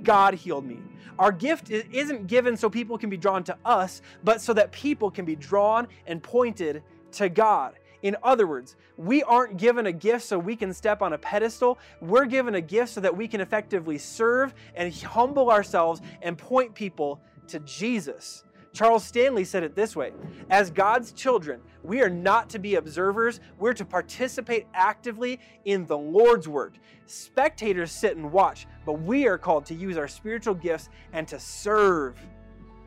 God 0.03 0.35
healed 0.35 0.65
me. 0.65 0.79
Our 1.19 1.33
gift 1.33 1.71
isn't 1.71 2.27
given 2.27 2.55
so 2.55 2.69
people 2.69 2.97
can 2.97 3.09
be 3.09 3.17
drawn 3.17 3.43
to 3.43 3.57
us, 3.65 4.01
but 4.23 4.39
so 4.39 4.53
that 4.53 4.71
people 4.71 5.11
can 5.11 5.25
be 5.25 5.35
drawn 5.35 5.89
and 6.07 6.23
pointed 6.23 6.83
to 7.11 7.27
God. 7.27 7.73
In 8.05 8.15
other 8.21 8.45
words, 8.45 8.75
we 8.97 9.23
aren't 9.23 9.57
given 9.57 9.87
a 9.87 9.91
gift 9.91 10.25
so 10.25 10.37
we 10.37 10.55
can 10.55 10.71
step 10.75 11.01
on 11.01 11.13
a 11.13 11.17
pedestal. 11.17 11.79
We're 12.01 12.27
given 12.27 12.53
a 12.53 12.61
gift 12.61 12.91
so 12.91 13.01
that 13.01 13.17
we 13.17 13.27
can 13.27 13.41
effectively 13.41 13.97
serve 13.97 14.53
and 14.75 14.93
humble 14.93 15.49
ourselves 15.49 16.01
and 16.21 16.37
point 16.37 16.75
people 16.75 17.19
to 17.47 17.59
Jesus. 17.61 18.43
Charles 18.73 19.03
Stanley 19.03 19.43
said 19.43 19.63
it 19.63 19.73
this 19.73 19.95
way 19.95 20.11
As 20.51 20.69
God's 20.69 21.13
children, 21.13 21.61
we 21.81 22.03
are 22.03 22.09
not 22.09 22.47
to 22.51 22.59
be 22.59 22.75
observers, 22.75 23.39
we're 23.57 23.73
to 23.73 23.85
participate 23.85 24.67
actively 24.75 25.39
in 25.63 25.87
the 25.87 25.97
Lord's 25.97 26.47
work. 26.47 26.75
Spectators 27.07 27.91
sit 27.91 28.17
and 28.17 28.31
watch, 28.31 28.67
but 28.85 29.01
we 29.01 29.25
are 29.25 29.39
called 29.39 29.65
to 29.65 29.73
use 29.73 29.97
our 29.97 30.07
spiritual 30.07 30.53
gifts 30.53 30.89
and 31.11 31.27
to 31.27 31.39
serve 31.39 32.19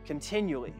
continually. 0.05 0.73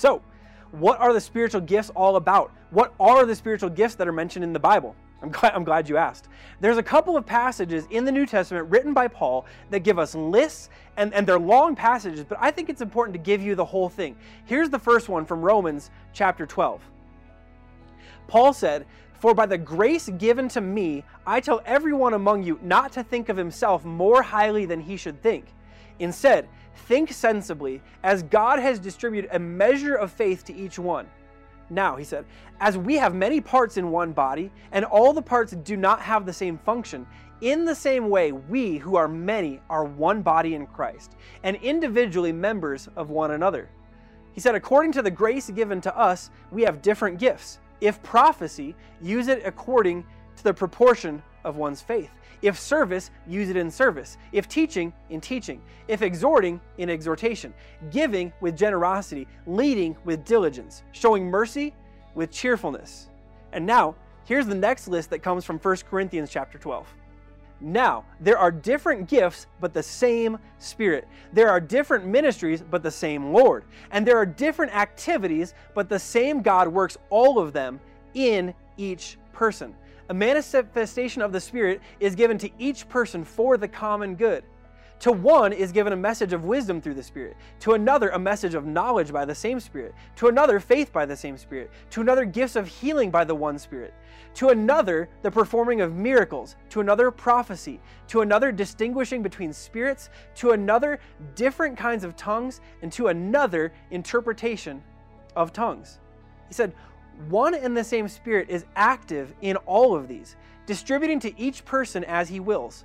So, 0.00 0.22
what 0.70 0.98
are 0.98 1.12
the 1.12 1.20
spiritual 1.20 1.60
gifts 1.60 1.90
all 1.90 2.16
about? 2.16 2.52
What 2.70 2.94
are 2.98 3.26
the 3.26 3.36
spiritual 3.36 3.68
gifts 3.68 3.96
that 3.96 4.08
are 4.08 4.12
mentioned 4.12 4.42
in 4.42 4.54
the 4.54 4.58
Bible? 4.58 4.96
I'm 5.20 5.28
glad, 5.28 5.52
I'm 5.52 5.62
glad 5.62 5.90
you 5.90 5.98
asked. 5.98 6.28
There's 6.58 6.78
a 6.78 6.82
couple 6.82 7.18
of 7.18 7.26
passages 7.26 7.86
in 7.90 8.06
the 8.06 8.12
New 8.12 8.24
Testament 8.24 8.70
written 8.70 8.94
by 8.94 9.08
Paul 9.08 9.44
that 9.68 9.80
give 9.80 9.98
us 9.98 10.14
lists, 10.14 10.70
and, 10.96 11.12
and 11.12 11.26
they're 11.26 11.38
long 11.38 11.76
passages, 11.76 12.24
but 12.24 12.38
I 12.40 12.50
think 12.50 12.70
it's 12.70 12.80
important 12.80 13.12
to 13.12 13.18
give 13.18 13.42
you 13.42 13.54
the 13.54 13.64
whole 13.66 13.90
thing. 13.90 14.16
Here's 14.46 14.70
the 14.70 14.78
first 14.78 15.10
one 15.10 15.26
from 15.26 15.42
Romans 15.42 15.90
chapter 16.14 16.46
12. 16.46 16.80
Paul 18.26 18.54
said, 18.54 18.86
For 19.18 19.34
by 19.34 19.44
the 19.44 19.58
grace 19.58 20.08
given 20.16 20.48
to 20.48 20.62
me, 20.62 21.04
I 21.26 21.40
tell 21.40 21.60
everyone 21.66 22.14
among 22.14 22.42
you 22.42 22.58
not 22.62 22.90
to 22.92 23.02
think 23.02 23.28
of 23.28 23.36
himself 23.36 23.84
more 23.84 24.22
highly 24.22 24.64
than 24.64 24.80
he 24.80 24.96
should 24.96 25.22
think. 25.22 25.44
Instead, 25.98 26.48
think 26.86 27.12
sensibly, 27.12 27.82
as 28.02 28.22
God 28.24 28.58
has 28.58 28.78
distributed 28.78 29.30
a 29.32 29.38
measure 29.38 29.94
of 29.94 30.12
faith 30.12 30.44
to 30.46 30.54
each 30.54 30.78
one. 30.78 31.06
Now, 31.70 31.96
he 31.96 32.04
said, 32.04 32.24
as 32.60 32.76
we 32.76 32.96
have 32.96 33.14
many 33.14 33.40
parts 33.40 33.76
in 33.76 33.90
one 33.90 34.12
body, 34.12 34.50
and 34.72 34.84
all 34.84 35.12
the 35.12 35.22
parts 35.22 35.52
do 35.52 35.76
not 35.76 36.00
have 36.00 36.26
the 36.26 36.32
same 36.32 36.58
function, 36.58 37.06
in 37.40 37.64
the 37.64 37.74
same 37.74 38.10
way, 38.10 38.32
we 38.32 38.76
who 38.76 38.96
are 38.96 39.08
many 39.08 39.60
are 39.70 39.84
one 39.84 40.20
body 40.20 40.54
in 40.54 40.66
Christ, 40.66 41.12
and 41.42 41.56
individually 41.56 42.32
members 42.32 42.88
of 42.96 43.10
one 43.10 43.30
another. 43.30 43.70
He 44.32 44.40
said, 44.40 44.54
according 44.54 44.92
to 44.92 45.02
the 45.02 45.10
grace 45.10 45.48
given 45.50 45.80
to 45.82 45.96
us, 45.96 46.30
we 46.50 46.62
have 46.62 46.82
different 46.82 47.18
gifts. 47.18 47.58
If 47.80 48.02
prophecy, 48.02 48.74
use 49.00 49.28
it 49.28 49.42
according 49.44 50.04
to 50.36 50.44
the 50.44 50.52
proportion 50.52 51.22
of 51.44 51.56
one's 51.56 51.80
faith. 51.80 52.10
If 52.42 52.58
service, 52.58 53.10
use 53.26 53.50
it 53.50 53.56
in 53.56 53.70
service. 53.70 54.16
If 54.32 54.48
teaching, 54.48 54.92
in 55.10 55.20
teaching. 55.20 55.60
If 55.88 56.02
exhorting, 56.02 56.60
in 56.78 56.88
exhortation. 56.88 57.52
Giving 57.90 58.32
with 58.40 58.56
generosity. 58.56 59.26
Leading 59.46 59.96
with 60.04 60.24
diligence. 60.24 60.82
Showing 60.92 61.26
mercy 61.26 61.74
with 62.14 62.30
cheerfulness. 62.30 63.08
And 63.52 63.66
now, 63.66 63.94
here's 64.24 64.46
the 64.46 64.54
next 64.54 64.88
list 64.88 65.10
that 65.10 65.20
comes 65.20 65.44
from 65.44 65.58
1 65.58 65.76
Corinthians 65.88 66.30
chapter 66.30 66.58
12. 66.58 66.86
Now, 67.60 68.06
there 68.20 68.38
are 68.38 68.50
different 68.50 69.06
gifts, 69.06 69.46
but 69.60 69.74
the 69.74 69.82
same 69.82 70.38
Spirit. 70.58 71.06
There 71.32 71.50
are 71.50 71.60
different 71.60 72.06
ministries, 72.06 72.62
but 72.62 72.82
the 72.82 72.90
same 72.90 73.32
Lord. 73.34 73.64
And 73.90 74.06
there 74.06 74.16
are 74.16 74.24
different 74.24 74.74
activities, 74.74 75.52
but 75.74 75.90
the 75.90 75.98
same 75.98 76.40
God 76.40 76.68
works 76.68 76.96
all 77.10 77.38
of 77.38 77.52
them 77.52 77.78
in 78.14 78.54
each 78.78 79.18
person. 79.32 79.74
A 80.10 80.14
manifestation 80.14 81.22
of 81.22 81.30
the 81.30 81.40
Spirit 81.40 81.80
is 82.00 82.16
given 82.16 82.36
to 82.38 82.50
each 82.58 82.88
person 82.88 83.24
for 83.24 83.56
the 83.56 83.68
common 83.68 84.16
good. 84.16 84.42
To 84.98 85.12
one 85.12 85.52
is 85.52 85.70
given 85.70 85.92
a 85.92 85.96
message 85.96 86.32
of 86.32 86.44
wisdom 86.44 86.80
through 86.80 86.94
the 86.94 87.02
Spirit. 87.02 87.36
To 87.60 87.74
another, 87.74 88.08
a 88.08 88.18
message 88.18 88.54
of 88.54 88.66
knowledge 88.66 89.12
by 89.12 89.24
the 89.24 89.36
same 89.36 89.60
Spirit. 89.60 89.94
To 90.16 90.26
another, 90.26 90.58
faith 90.58 90.92
by 90.92 91.06
the 91.06 91.16
same 91.16 91.38
Spirit. 91.38 91.70
To 91.90 92.00
another, 92.00 92.24
gifts 92.24 92.56
of 92.56 92.66
healing 92.66 93.08
by 93.10 93.22
the 93.22 93.36
one 93.36 93.56
Spirit. 93.56 93.94
To 94.34 94.48
another, 94.48 95.08
the 95.22 95.30
performing 95.30 95.80
of 95.80 95.94
miracles. 95.94 96.56
To 96.70 96.80
another, 96.80 97.12
prophecy. 97.12 97.80
To 98.08 98.22
another, 98.22 98.50
distinguishing 98.50 99.22
between 99.22 99.52
spirits. 99.52 100.10
To 100.34 100.50
another, 100.50 100.98
different 101.36 101.78
kinds 101.78 102.02
of 102.02 102.16
tongues. 102.16 102.60
And 102.82 102.90
to 102.94 103.06
another, 103.06 103.72
interpretation 103.92 104.82
of 105.36 105.52
tongues. 105.52 106.00
He 106.48 106.54
said, 106.54 106.74
one 107.28 107.54
and 107.54 107.76
the 107.76 107.84
same 107.84 108.08
Spirit 108.08 108.48
is 108.48 108.64
active 108.76 109.34
in 109.40 109.56
all 109.58 109.94
of 109.94 110.08
these, 110.08 110.36
distributing 110.66 111.20
to 111.20 111.38
each 111.38 111.64
person 111.64 112.04
as 112.04 112.28
he 112.28 112.40
wills. 112.40 112.84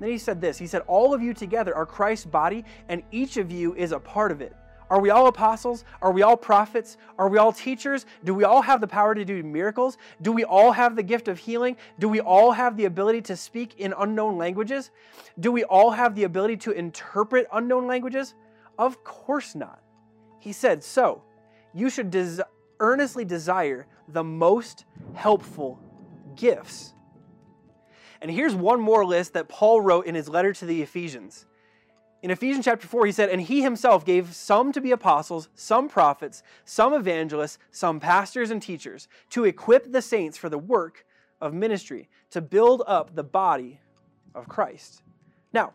Then 0.00 0.10
he 0.10 0.18
said 0.18 0.40
this 0.40 0.58
He 0.58 0.66
said, 0.66 0.82
All 0.86 1.14
of 1.14 1.22
you 1.22 1.32
together 1.34 1.74
are 1.74 1.86
Christ's 1.86 2.26
body, 2.26 2.64
and 2.88 3.02
each 3.10 3.36
of 3.36 3.50
you 3.50 3.74
is 3.74 3.92
a 3.92 4.00
part 4.00 4.32
of 4.32 4.40
it. 4.40 4.54
Are 4.90 5.00
we 5.00 5.10
all 5.10 5.28
apostles? 5.28 5.84
Are 6.02 6.10
we 6.10 6.22
all 6.22 6.36
prophets? 6.36 6.96
Are 7.16 7.28
we 7.28 7.38
all 7.38 7.52
teachers? 7.52 8.06
Do 8.24 8.34
we 8.34 8.42
all 8.42 8.60
have 8.60 8.80
the 8.80 8.88
power 8.88 9.14
to 9.14 9.24
do 9.24 9.40
miracles? 9.44 9.98
Do 10.20 10.32
we 10.32 10.42
all 10.42 10.72
have 10.72 10.96
the 10.96 11.02
gift 11.04 11.28
of 11.28 11.38
healing? 11.38 11.76
Do 12.00 12.08
we 12.08 12.20
all 12.20 12.50
have 12.50 12.76
the 12.76 12.86
ability 12.86 13.22
to 13.22 13.36
speak 13.36 13.78
in 13.78 13.94
unknown 13.96 14.36
languages? 14.36 14.90
Do 15.38 15.52
we 15.52 15.62
all 15.62 15.92
have 15.92 16.16
the 16.16 16.24
ability 16.24 16.56
to 16.58 16.72
interpret 16.72 17.46
unknown 17.52 17.86
languages? 17.86 18.34
Of 18.80 19.04
course 19.04 19.54
not. 19.54 19.80
He 20.40 20.52
said, 20.52 20.82
So, 20.82 21.22
you 21.72 21.88
should 21.88 22.10
des- 22.10 22.42
earnestly 22.80 23.24
desire 23.24 23.86
the 24.08 24.24
most 24.24 24.84
helpful 25.14 25.78
gifts. 26.34 26.94
And 28.20 28.30
here's 28.30 28.54
one 28.54 28.80
more 28.80 29.04
list 29.04 29.34
that 29.34 29.48
Paul 29.48 29.80
wrote 29.80 30.06
in 30.06 30.14
his 30.14 30.28
letter 30.28 30.52
to 30.52 30.66
the 30.66 30.82
Ephesians. 30.82 31.46
In 32.22 32.30
Ephesians 32.30 32.66
chapter 32.66 32.86
4, 32.86 33.06
he 33.06 33.12
said, 33.12 33.30
And 33.30 33.40
he 33.40 33.62
himself 33.62 34.04
gave 34.04 34.34
some 34.34 34.72
to 34.72 34.80
be 34.80 34.90
apostles, 34.90 35.48
some 35.54 35.88
prophets, 35.88 36.42
some 36.64 36.92
evangelists, 36.92 37.58
some 37.70 37.98
pastors 37.98 38.50
and 38.50 38.60
teachers, 38.60 39.08
to 39.30 39.44
equip 39.44 39.90
the 39.90 40.02
saints 40.02 40.36
for 40.36 40.50
the 40.50 40.58
work 40.58 41.06
of 41.40 41.54
ministry, 41.54 42.10
to 42.30 42.42
build 42.42 42.82
up 42.86 43.14
the 43.14 43.24
body 43.24 43.80
of 44.34 44.48
Christ. 44.48 45.02
Now, 45.52 45.72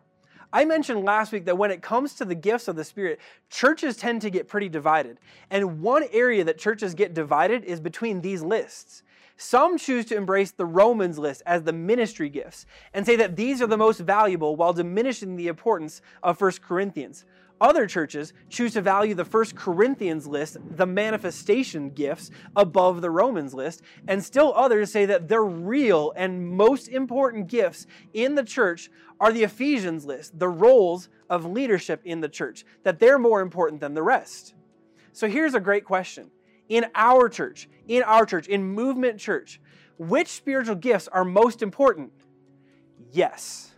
I 0.56 0.64
mentioned 0.64 1.04
last 1.04 1.34
week 1.34 1.44
that 1.48 1.58
when 1.58 1.70
it 1.70 1.82
comes 1.82 2.14
to 2.14 2.24
the 2.24 2.34
gifts 2.34 2.70
of 2.70 2.78
the 2.78 2.86
Spirit, 2.86 3.20
churches 3.50 3.98
tend 3.98 4.22
to 4.22 4.30
get 4.30 4.48
pretty 4.48 4.70
divided. 4.70 5.20
And 5.50 5.82
one 5.82 6.06
area 6.14 6.46
that 6.46 6.58
churches 6.58 6.94
get 6.94 7.14
divided 7.14 7.66
is 7.66 7.82
between 7.82 8.22
these 8.22 8.42
lists. 8.42 9.04
Some 9.36 9.78
choose 9.78 10.06
to 10.06 10.16
embrace 10.16 10.52
the 10.52 10.66
Romans 10.66 11.20
list 11.20 11.42
as 11.46 11.64
the 11.64 11.74
ministry 11.74 12.30
gifts 12.30 12.66
and 12.94 13.06
say 13.06 13.18
that 13.18 13.36
these 13.36 13.62
are 13.62 13.68
the 13.68 13.76
most 13.76 14.00
valuable 14.00 14.56
while 14.56 14.72
diminishing 14.72 15.36
the 15.36 15.50
importance 15.50 16.02
of 16.24 16.40
1 16.40 16.54
Corinthians. 16.66 17.26
Other 17.62 17.88
churches 17.88 18.34
choose 18.50 18.74
to 18.74 18.82
value 18.82 19.14
the 19.14 19.24
First 19.24 19.56
Corinthians 19.56 20.28
list, 20.28 20.58
the 20.76 20.86
manifestation 20.86 21.90
gifts, 21.90 22.30
above 22.56 23.02
the 23.02 23.10
Romans 23.10 23.54
list, 23.54 23.82
and 24.08 24.24
still 24.24 24.54
others 24.54 24.92
say 24.92 25.06
that 25.06 25.30
the 25.30 25.40
real 25.40 26.12
and 26.18 26.50
most 26.50 26.90
important 26.90 27.48
gifts 27.48 27.88
in 28.14 28.36
the 28.36 28.44
church 28.44 28.90
are 29.22 29.32
the 29.32 29.44
Ephesians 29.44 30.06
list, 30.06 30.38
the 30.38 30.50
roles 30.50 31.08
of 31.30 31.46
leadership 31.46 32.02
in 32.04 32.20
the 32.20 32.28
church, 32.28 32.66
that 32.84 33.00
they're 33.00 33.18
more 33.18 33.40
important 33.40 33.80
than 33.80 33.94
the 33.94 34.04
rest. 34.04 34.54
So 35.14 35.30
here's 35.30 35.56
a 35.56 35.62
great 35.62 35.86
question. 35.86 36.30
In 36.68 36.88
our 36.94 37.30
church, 37.30 37.70
in 37.88 38.04
our 38.04 38.26
church, 38.26 38.48
in 38.48 38.64
Movement 38.64 39.18
Church, 39.18 39.62
which 39.98 40.28
spiritual 40.28 40.76
gifts 40.76 41.08
are 41.08 41.24
most 41.24 41.62
important? 41.62 42.12
Yes. 43.12 43.72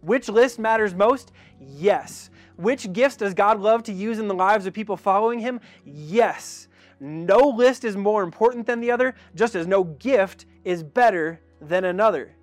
Which 0.00 0.30
list 0.30 0.58
matters 0.58 0.94
most? 0.94 1.32
Yes. 1.60 2.30
Which 2.62 2.92
gifts 2.92 3.16
does 3.16 3.34
God 3.34 3.60
love 3.60 3.82
to 3.84 3.92
use 3.92 4.20
in 4.20 4.28
the 4.28 4.34
lives 4.34 4.66
of 4.66 4.72
people 4.72 4.96
following 4.96 5.40
Him? 5.40 5.60
Yes. 5.84 6.68
No 7.00 7.38
list 7.38 7.84
is 7.84 7.96
more 7.96 8.22
important 8.22 8.66
than 8.66 8.80
the 8.80 8.92
other, 8.92 9.16
just 9.34 9.56
as 9.56 9.66
no 9.66 9.82
gift 9.82 10.46
is 10.64 10.84
better 10.84 11.40
than 11.60 11.84
another. 11.84 12.36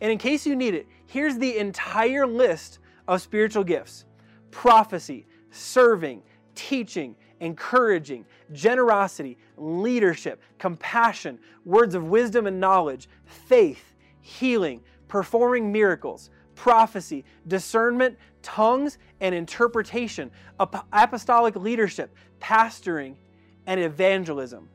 And 0.00 0.12
in 0.12 0.18
case 0.18 0.46
you 0.46 0.54
need 0.54 0.74
it, 0.74 0.86
here's 1.06 1.38
the 1.38 1.58
entire 1.58 2.24
list 2.24 2.78
of 3.08 3.20
spiritual 3.20 3.64
gifts 3.64 4.04
prophecy, 4.52 5.26
serving, 5.50 6.22
teaching, 6.54 7.16
encouraging, 7.40 8.26
generosity, 8.52 9.38
leadership, 9.56 10.40
compassion, 10.60 11.36
words 11.64 11.96
of 11.96 12.04
wisdom 12.04 12.46
and 12.46 12.60
knowledge, 12.60 13.08
faith, 13.24 13.96
healing, 14.20 14.82
performing 15.08 15.72
miracles, 15.72 16.30
prophecy, 16.54 17.24
discernment, 17.48 18.16
tongues, 18.54 18.96
and 19.20 19.34
interpretation, 19.34 20.30
apostolic 20.58 21.54
leadership, 21.54 22.14
pastoring, 22.40 23.14
and 23.66 23.78
evangelism. 23.78 24.70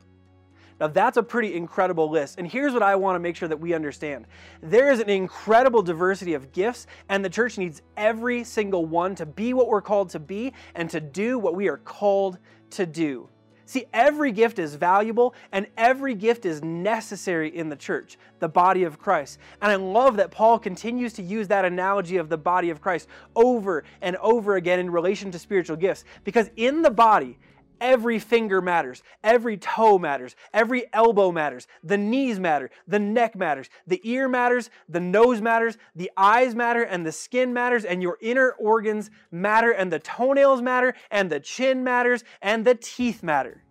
Now, 0.80 0.86
that's 0.86 1.16
a 1.16 1.22
pretty 1.24 1.54
incredible 1.54 2.08
list. 2.08 2.38
And 2.38 2.46
here's 2.46 2.72
what 2.72 2.84
I 2.84 2.94
want 2.94 3.16
to 3.16 3.18
make 3.18 3.34
sure 3.34 3.48
that 3.48 3.58
we 3.58 3.74
understand 3.74 4.26
there 4.62 4.92
is 4.92 5.00
an 5.00 5.08
incredible 5.08 5.82
diversity 5.82 6.34
of 6.34 6.52
gifts, 6.52 6.86
and 7.08 7.24
the 7.24 7.28
church 7.28 7.58
needs 7.58 7.82
every 7.96 8.44
single 8.44 8.86
one 8.86 9.16
to 9.16 9.26
be 9.26 9.54
what 9.54 9.68
we're 9.68 9.82
called 9.82 10.10
to 10.10 10.20
be 10.20 10.52
and 10.76 10.88
to 10.90 11.00
do 11.00 11.40
what 11.40 11.56
we 11.56 11.68
are 11.68 11.78
called 11.78 12.38
to 12.70 12.86
do. 12.86 13.28
See, 13.66 13.86
every 13.92 14.30
gift 14.30 14.58
is 14.58 14.74
valuable 14.74 15.34
and 15.52 15.66
every 15.76 16.14
gift 16.14 16.44
is 16.44 16.62
necessary 16.62 17.54
in 17.56 17.68
the 17.68 17.76
church, 17.76 18.18
the 18.38 18.48
body 18.48 18.84
of 18.84 18.98
Christ. 18.98 19.38
And 19.62 19.72
I 19.72 19.76
love 19.76 20.16
that 20.18 20.30
Paul 20.30 20.58
continues 20.58 21.14
to 21.14 21.22
use 21.22 21.48
that 21.48 21.64
analogy 21.64 22.18
of 22.18 22.28
the 22.28 22.36
body 22.36 22.70
of 22.70 22.82
Christ 22.82 23.08
over 23.34 23.84
and 24.02 24.16
over 24.16 24.56
again 24.56 24.80
in 24.80 24.90
relation 24.90 25.30
to 25.30 25.38
spiritual 25.38 25.76
gifts. 25.76 26.04
Because 26.24 26.50
in 26.56 26.82
the 26.82 26.90
body, 26.90 27.38
Every 27.80 28.18
finger 28.18 28.60
matters. 28.60 29.02
Every 29.22 29.56
toe 29.56 29.98
matters. 29.98 30.36
Every 30.52 30.84
elbow 30.92 31.32
matters. 31.32 31.66
The 31.82 31.98
knees 31.98 32.38
matter. 32.38 32.70
The 32.86 32.98
neck 32.98 33.34
matters. 33.36 33.68
The 33.86 34.00
ear 34.04 34.28
matters. 34.28 34.70
The 34.88 35.00
nose 35.00 35.40
matters. 35.40 35.76
The 35.94 36.10
eyes 36.16 36.54
matter. 36.54 36.82
And 36.82 37.04
the 37.04 37.12
skin 37.12 37.52
matters. 37.52 37.84
And 37.84 38.02
your 38.02 38.18
inner 38.20 38.52
organs 38.52 39.10
matter. 39.30 39.70
And 39.70 39.92
the 39.92 39.98
toenails 39.98 40.62
matter. 40.62 40.94
And 41.10 41.30
the 41.30 41.40
chin 41.40 41.84
matters. 41.84 42.24
And 42.40 42.64
the 42.64 42.74
teeth 42.74 43.22
matter. 43.22 43.62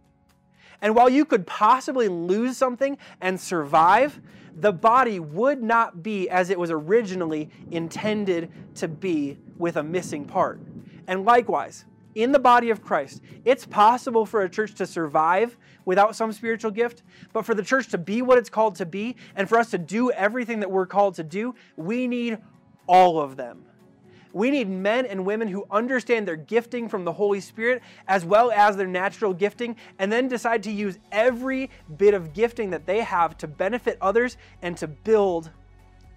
And 0.82 0.96
while 0.96 1.10
you 1.10 1.24
could 1.24 1.48
possibly 1.48 2.10
lose 2.10 2.58
something 2.58 2.98
and 3.22 3.40
survive, 3.40 4.20
the 4.56 4.74
body 4.74 5.20
would 5.20 5.64
not 5.64 6.04
be 6.04 6.30
as 6.30 6.50
it 6.50 6.60
was 6.60 6.70
originally 6.70 7.50
intended 7.72 8.52
to 8.76 8.88
be 8.88 9.38
with 9.58 9.78
a 9.78 9.84
missing 9.84 10.26
part. 10.26 10.60
And 11.08 11.24
likewise, 11.26 11.86
in 12.15 12.32
the 12.32 12.39
body 12.39 12.70
of 12.70 12.84
Christ. 12.84 13.22
It's 13.46 13.65
possible 13.65 14.25
for 14.25 14.41
a 14.41 14.50
church 14.50 14.74
to 14.75 14.86
survive 14.86 15.58
without 15.86 16.15
some 16.15 16.32
spiritual 16.32 16.72
gift, 16.72 17.03
but 17.34 17.46
for 17.46 17.53
the 17.53 17.63
church 17.63 17.89
to 17.89 17.98
be 17.98 18.22
what 18.22 18.38
it's 18.38 18.50
called 18.50 18.75
to 18.75 18.86
be 18.86 19.15
and 19.36 19.48
for 19.48 19.58
us 19.58 19.72
to 19.72 19.77
do 19.77 20.12
everything 20.12 20.60
that 20.62 20.72
we're 20.72 20.86
called 20.86 21.15
to 21.15 21.24
do, 21.24 21.55
we 21.75 22.08
need 22.08 22.38
all 22.88 23.20
of 23.20 23.36
them. 23.36 23.65
We 24.34 24.50
need 24.50 24.67
men 24.67 25.05
and 25.05 25.25
women 25.25 25.48
who 25.48 25.65
understand 25.70 26.27
their 26.27 26.36
gifting 26.36 26.89
from 26.89 27.05
the 27.05 27.13
Holy 27.13 27.39
Spirit 27.39 27.84
as 28.08 28.25
well 28.25 28.51
as 28.51 28.75
their 28.75 28.88
natural 28.88 29.32
gifting 29.32 29.75
and 30.00 30.12
then 30.12 30.27
decide 30.27 30.63
to 30.63 30.72
use 30.72 30.98
every 31.12 31.70
bit 31.98 32.15
of 32.15 32.34
gifting 32.34 32.72
that 32.72 32.88
they 32.88 33.01
have 33.01 33.38
to 33.38 33.48
benefit 33.48 33.98
others 34.01 34.38
and 34.63 34.75
to 34.77 34.88
build 34.88 35.51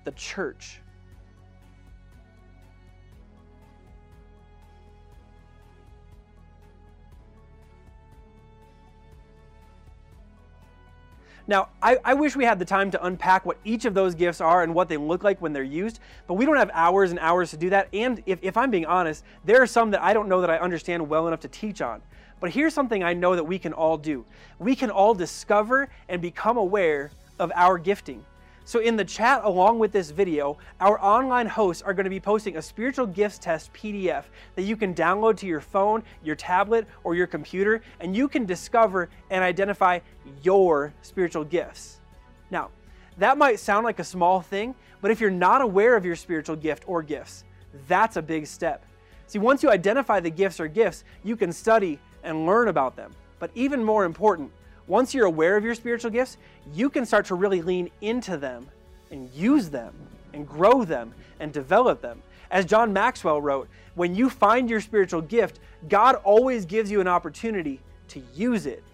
the 0.04 0.12
church. 0.12 0.80
Now, 11.48 11.68
I, 11.80 11.98
I, 12.04 12.14
wish 12.14 12.34
we 12.34 12.44
had 12.44 12.58
the 12.58 12.64
time 12.64 12.90
to 12.90 13.06
unpack 13.06 13.46
what 13.46 13.58
each 13.64 13.84
of 13.84 13.94
those 13.94 14.16
gifts 14.16 14.40
are 14.40 14.64
and 14.64 14.74
what 14.74 14.88
they 14.88 14.96
look 14.96 15.22
like 15.22 15.40
when 15.40 15.52
they're 15.52 15.62
used, 15.62 16.00
but 16.26 16.34
we 16.34 16.44
don't 16.44 16.56
have 16.56 16.70
hours 16.72 17.12
and 17.12 17.20
hours 17.20 17.50
to 17.50 17.56
do 17.56 17.70
that. 17.70 17.88
And 17.92 18.20
if, 18.26 18.40
if 18.42 18.56
I'm 18.56 18.70
being 18.70 18.86
honest, 18.86 19.22
there 19.44 19.62
are 19.62 19.66
some 19.66 19.92
that 19.92 20.02
I 20.02 20.12
don't 20.12 20.28
know 20.28 20.40
that 20.40 20.50
I 20.50 20.58
understand 20.58 21.08
well 21.08 21.28
enough 21.28 21.40
to 21.40 21.48
teach 21.48 21.80
on. 21.80 22.02
But 22.40 22.50
here's 22.50 22.74
something 22.74 23.04
I 23.04 23.14
know 23.14 23.36
that 23.36 23.44
we 23.44 23.58
can 23.58 23.72
all 23.72 23.96
do 23.96 24.24
we 24.58 24.74
can 24.74 24.90
all 24.90 25.14
discover 25.14 25.88
and 26.08 26.20
become 26.20 26.56
aware 26.56 27.12
of 27.38 27.52
our 27.54 27.78
gifting. 27.78 28.24
So 28.64 28.80
in 28.80 28.96
the 28.96 29.04
chat 29.04 29.44
along 29.44 29.78
with 29.78 29.92
this 29.92 30.10
video, 30.10 30.58
our 30.80 31.00
online 31.00 31.46
hosts 31.46 31.84
are 31.84 31.94
going 31.94 32.02
to 32.02 32.10
be 32.10 32.18
posting 32.18 32.56
a 32.56 32.62
spiritual 32.62 33.06
gifts 33.06 33.38
test 33.38 33.72
PDF 33.72 34.24
that 34.56 34.62
you 34.62 34.76
can 34.76 34.92
download 34.92 35.36
to 35.36 35.46
your 35.46 35.60
phone, 35.60 36.02
your 36.24 36.34
tablet, 36.34 36.88
or 37.04 37.14
your 37.14 37.28
computer, 37.28 37.80
and 38.00 38.16
you 38.16 38.26
can 38.26 38.44
discover 38.44 39.08
and 39.30 39.44
identify 39.44 40.00
your 40.42 40.92
spiritual 41.02 41.44
gifts. 41.44 42.00
Now, 42.50 42.70
that 43.18 43.38
might 43.38 43.60
sound 43.60 43.84
like 43.84 43.98
a 43.98 44.04
small 44.04 44.40
thing, 44.40 44.74
but 45.00 45.10
if 45.10 45.20
you're 45.20 45.30
not 45.30 45.60
aware 45.60 45.96
of 45.96 46.04
your 46.04 46.16
spiritual 46.16 46.56
gift 46.56 46.84
or 46.86 47.02
gifts, 47.02 47.44
that's 47.88 48.16
a 48.16 48.22
big 48.22 48.46
step. 48.46 48.84
See, 49.26 49.38
once 49.38 49.62
you 49.62 49.70
identify 49.70 50.20
the 50.20 50.30
gifts 50.30 50.60
or 50.60 50.68
gifts, 50.68 51.04
you 51.24 51.36
can 51.36 51.52
study 51.52 51.98
and 52.22 52.46
learn 52.46 52.68
about 52.68 52.96
them. 52.96 53.12
But 53.38 53.50
even 53.54 53.82
more 53.82 54.04
important, 54.04 54.50
once 54.86 55.14
you're 55.14 55.26
aware 55.26 55.56
of 55.56 55.64
your 55.64 55.74
spiritual 55.74 56.10
gifts, 56.10 56.36
you 56.72 56.88
can 56.88 57.04
start 57.04 57.26
to 57.26 57.34
really 57.34 57.62
lean 57.62 57.90
into 58.00 58.36
them 58.36 58.68
and 59.10 59.30
use 59.32 59.68
them 59.68 59.94
and 60.32 60.46
grow 60.46 60.84
them 60.84 61.12
and 61.40 61.52
develop 61.52 62.00
them. 62.00 62.22
As 62.50 62.64
John 62.64 62.92
Maxwell 62.92 63.40
wrote, 63.40 63.68
when 63.94 64.14
you 64.14 64.30
find 64.30 64.70
your 64.70 64.80
spiritual 64.80 65.22
gift, 65.22 65.58
God 65.88 66.16
always 66.16 66.64
gives 66.64 66.90
you 66.90 67.00
an 67.00 67.08
opportunity 67.08 67.80
to 68.08 68.22
use 68.34 68.66
it. 68.66 68.84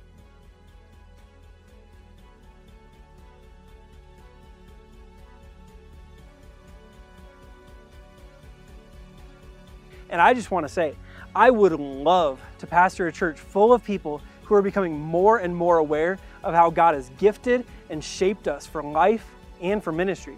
And 10.13 10.21
I 10.21 10.35
just 10.35 10.51
want 10.51 10.69
to 10.69 10.73
say, 10.73 10.95
I 11.35 11.51
would 11.51 11.73
love 11.73 12.39
to 12.59 12.67
pastor 12.67 13.07
a 13.07 13.13
church 13.13 13.39
full 13.39 13.73
of 13.73 13.83
people 13.83 14.21
who 14.45 14.55
are 14.55 14.61
becoming 14.61 15.01
more 15.01 15.39
and 15.39 15.57
more 15.57 15.79
aware 15.79 16.19
of 16.45 16.55
how 16.55 16.69
God 16.69 16.95
has 16.95 17.11
gifted 17.17 17.65
and 17.89 18.05
shaped 18.05 18.47
us 18.47 18.67
for 18.67 18.83
life 18.83 19.27
and 19.63 19.83
for 19.83 19.91
ministry. 19.91 20.37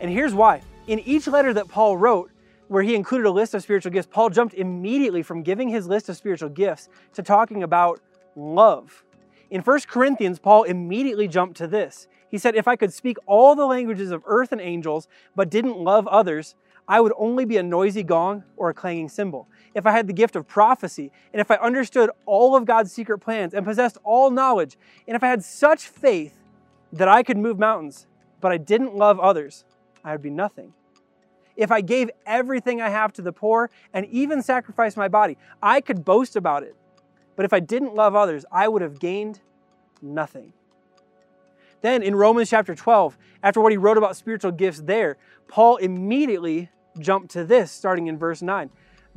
And 0.00 0.10
here's 0.10 0.34
why. 0.34 0.60
In 0.88 0.98
each 1.00 1.28
letter 1.28 1.54
that 1.54 1.68
Paul 1.68 1.96
wrote, 1.96 2.32
where 2.66 2.82
he 2.82 2.96
included 2.96 3.28
a 3.28 3.30
list 3.30 3.54
of 3.54 3.62
spiritual 3.62 3.92
gifts, 3.92 4.08
Paul 4.10 4.28
jumped 4.28 4.54
immediately 4.54 5.22
from 5.22 5.44
giving 5.44 5.68
his 5.68 5.86
list 5.86 6.08
of 6.08 6.16
spiritual 6.16 6.48
gifts 6.48 6.88
to 7.12 7.22
talking 7.22 7.62
about 7.62 8.00
love. 8.34 9.04
In 9.50 9.60
1 9.60 9.80
Corinthians, 9.86 10.40
Paul 10.40 10.64
immediately 10.64 11.28
jumped 11.28 11.56
to 11.58 11.68
this. 11.68 12.08
He 12.28 12.38
said, 12.38 12.56
If 12.56 12.66
I 12.66 12.74
could 12.74 12.92
speak 12.92 13.18
all 13.26 13.54
the 13.54 13.66
languages 13.66 14.10
of 14.10 14.24
earth 14.26 14.50
and 14.50 14.60
angels, 14.60 15.06
but 15.36 15.48
didn't 15.48 15.78
love 15.78 16.08
others, 16.08 16.56
I 16.88 17.00
would 17.00 17.12
only 17.18 17.44
be 17.44 17.56
a 17.56 17.62
noisy 17.62 18.02
gong 18.02 18.44
or 18.56 18.70
a 18.70 18.74
clanging 18.74 19.08
cymbal. 19.08 19.48
If 19.74 19.86
I 19.86 19.92
had 19.92 20.06
the 20.06 20.12
gift 20.12 20.36
of 20.36 20.46
prophecy, 20.46 21.10
and 21.32 21.40
if 21.40 21.50
I 21.50 21.56
understood 21.56 22.10
all 22.26 22.54
of 22.54 22.64
God's 22.64 22.92
secret 22.92 23.18
plans 23.18 23.54
and 23.54 23.66
possessed 23.66 23.98
all 24.04 24.30
knowledge, 24.30 24.76
and 25.06 25.16
if 25.16 25.22
I 25.22 25.28
had 25.28 25.44
such 25.44 25.88
faith 25.88 26.38
that 26.92 27.08
I 27.08 27.22
could 27.22 27.36
move 27.36 27.58
mountains, 27.58 28.06
but 28.40 28.52
I 28.52 28.56
didn't 28.56 28.94
love 28.94 29.18
others, 29.18 29.64
I 30.04 30.12
would 30.12 30.22
be 30.22 30.30
nothing. 30.30 30.72
If 31.56 31.72
I 31.72 31.80
gave 31.80 32.10
everything 32.24 32.80
I 32.80 32.90
have 32.90 33.12
to 33.14 33.22
the 33.22 33.32
poor 33.32 33.70
and 33.92 34.06
even 34.06 34.42
sacrificed 34.42 34.96
my 34.96 35.08
body, 35.08 35.36
I 35.62 35.80
could 35.80 36.04
boast 36.04 36.36
about 36.36 36.62
it. 36.62 36.76
But 37.34 37.44
if 37.44 37.52
I 37.52 37.60
didn't 37.60 37.94
love 37.94 38.14
others, 38.14 38.44
I 38.52 38.68
would 38.68 38.82
have 38.82 39.00
gained 39.00 39.40
nothing. 40.00 40.52
Then 41.80 42.02
in 42.02 42.14
Romans 42.14 42.50
chapter 42.50 42.74
12, 42.74 43.18
after 43.42 43.60
what 43.60 43.72
he 43.72 43.78
wrote 43.78 43.98
about 43.98 44.16
spiritual 44.16 44.52
gifts 44.52 44.80
there, 44.80 45.16
Paul 45.48 45.76
immediately 45.76 46.70
jump 46.98 47.28
to 47.30 47.44
this 47.44 47.70
starting 47.70 48.06
in 48.06 48.18
verse 48.18 48.42
9. 48.42 48.70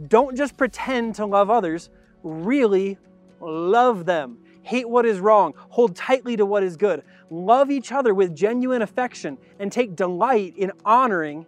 Don't 0.07 0.35
just 0.35 0.57
pretend 0.57 1.15
to 1.15 1.25
love 1.25 1.49
others, 1.49 1.89
really 2.23 2.97
love 3.41 4.05
them. 4.05 4.37
Hate 4.61 4.87
what 4.87 5.05
is 5.05 5.19
wrong, 5.19 5.53
hold 5.69 5.95
tightly 5.95 6.37
to 6.37 6.45
what 6.45 6.63
is 6.63 6.77
good. 6.77 7.03
Love 7.29 7.71
each 7.71 7.91
other 7.91 8.13
with 8.13 8.35
genuine 8.35 8.81
affection 8.81 9.37
and 9.59 9.71
take 9.71 9.95
delight 9.95 10.53
in 10.57 10.71
honoring 10.85 11.45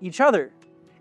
each 0.00 0.20
other. 0.20 0.52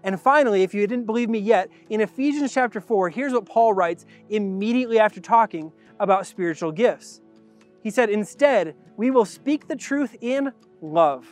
And 0.04 0.20
finally, 0.20 0.64
if 0.64 0.74
you 0.74 0.88
didn't 0.88 1.06
believe 1.06 1.30
me 1.30 1.40
yet, 1.40 1.70
in 1.90 2.02
Ephesians 2.02 2.54
chapter 2.54 2.82
4, 2.82 3.10
here's 3.10 3.34
what 3.34 3.46
Paul 3.46 3.74
writes 3.74 4.06
immediately 4.30 5.00
after 5.00 5.20
talking 5.20 5.72
about 6.00 6.26
spiritual 6.26 6.72
gifts. 6.72 7.22
He 7.84 7.92
said, 7.92 8.10
Instead, 8.10 8.76
we 8.98 9.12
will 9.12 9.26
speak 9.26 9.68
the 9.68 9.76
truth 9.76 10.16
in 10.22 10.54
love 10.82 11.28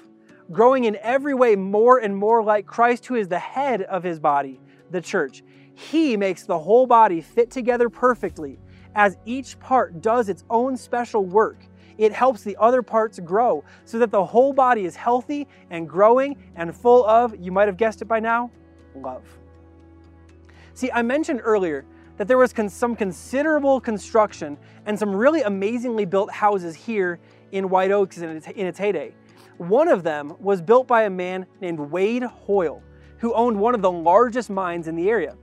growing 0.52 0.86
in 0.86 0.98
every 1.02 1.34
way 1.34 1.56
more 1.56 2.00
and 2.00 2.16
more 2.16 2.44
like 2.44 2.66
Christ, 2.66 3.06
who 3.06 3.16
is 3.16 3.28
the 3.28 3.40
head 3.40 3.84
of 3.84 4.04
his 4.04 4.20
body, 4.20 4.60
the 4.92 5.02
church. 5.02 5.44
He 5.74 6.18
makes 6.18 6.44
the 6.44 6.58
whole 6.58 6.88
body 6.88 7.22
fit 7.22 7.52
together 7.52 7.90
perfectly 7.90 8.60
as 8.96 9.18
each 9.26 9.60
part 9.60 10.02
does 10.02 10.28
its 10.30 10.44
own 10.50 10.76
special 10.76 11.24
work. 11.26 11.66
it 12.00 12.14
helps 12.14 12.44
the 12.44 12.56
other 12.60 12.82
parts 12.82 13.20
grow 13.20 13.64
so 13.84 14.00
that 14.00 14.10
the 14.10 14.26
whole 14.26 14.54
body 14.54 14.86
is 14.86 14.96
healthy 14.96 15.46
and 15.70 15.88
growing 15.88 16.36
and 16.56 16.74
full 16.74 17.06
of, 17.06 17.36
you 17.38 17.52
might 17.52 17.68
have 17.68 17.76
guessed 17.76 18.02
it 18.02 18.06
by 18.06 18.20
now, 18.20 18.50
love. 18.96 19.24
See, 20.74 20.90
I 20.92 21.02
mentioned 21.02 21.42
earlier 21.44 21.86
that 22.16 22.28
there 22.28 22.38
was 22.38 22.54
con- 22.54 22.70
some 22.70 22.96
considerable 22.96 23.82
construction 23.82 24.58
and 24.86 24.98
some 24.98 25.14
really 25.14 25.42
amazingly 25.42 26.06
built 26.06 26.32
houses 26.32 26.74
here 26.74 27.20
in 27.52 27.70
White 27.70 27.92
Oaks 27.92 28.18
in 28.18 28.30
its, 28.30 28.48
in 28.48 28.66
its 28.66 28.80
heyday. 28.80 29.14
One 29.60 29.90
of 29.90 30.04
them 30.04 30.36
was 30.40 30.62
built 30.62 30.88
by 30.88 31.04
a 31.04 31.10
man 31.10 31.46
named 31.60 31.80
Wade 31.82 32.24
Hoyle, 32.24 32.82
who 33.18 33.34
owned 33.34 33.60
one 33.60 33.76
of 33.76 33.82
the 33.82 33.92
largest 33.92 34.50
mines 34.50 34.88
in 34.88 34.96
the 34.96 35.10
area. 35.10 35.36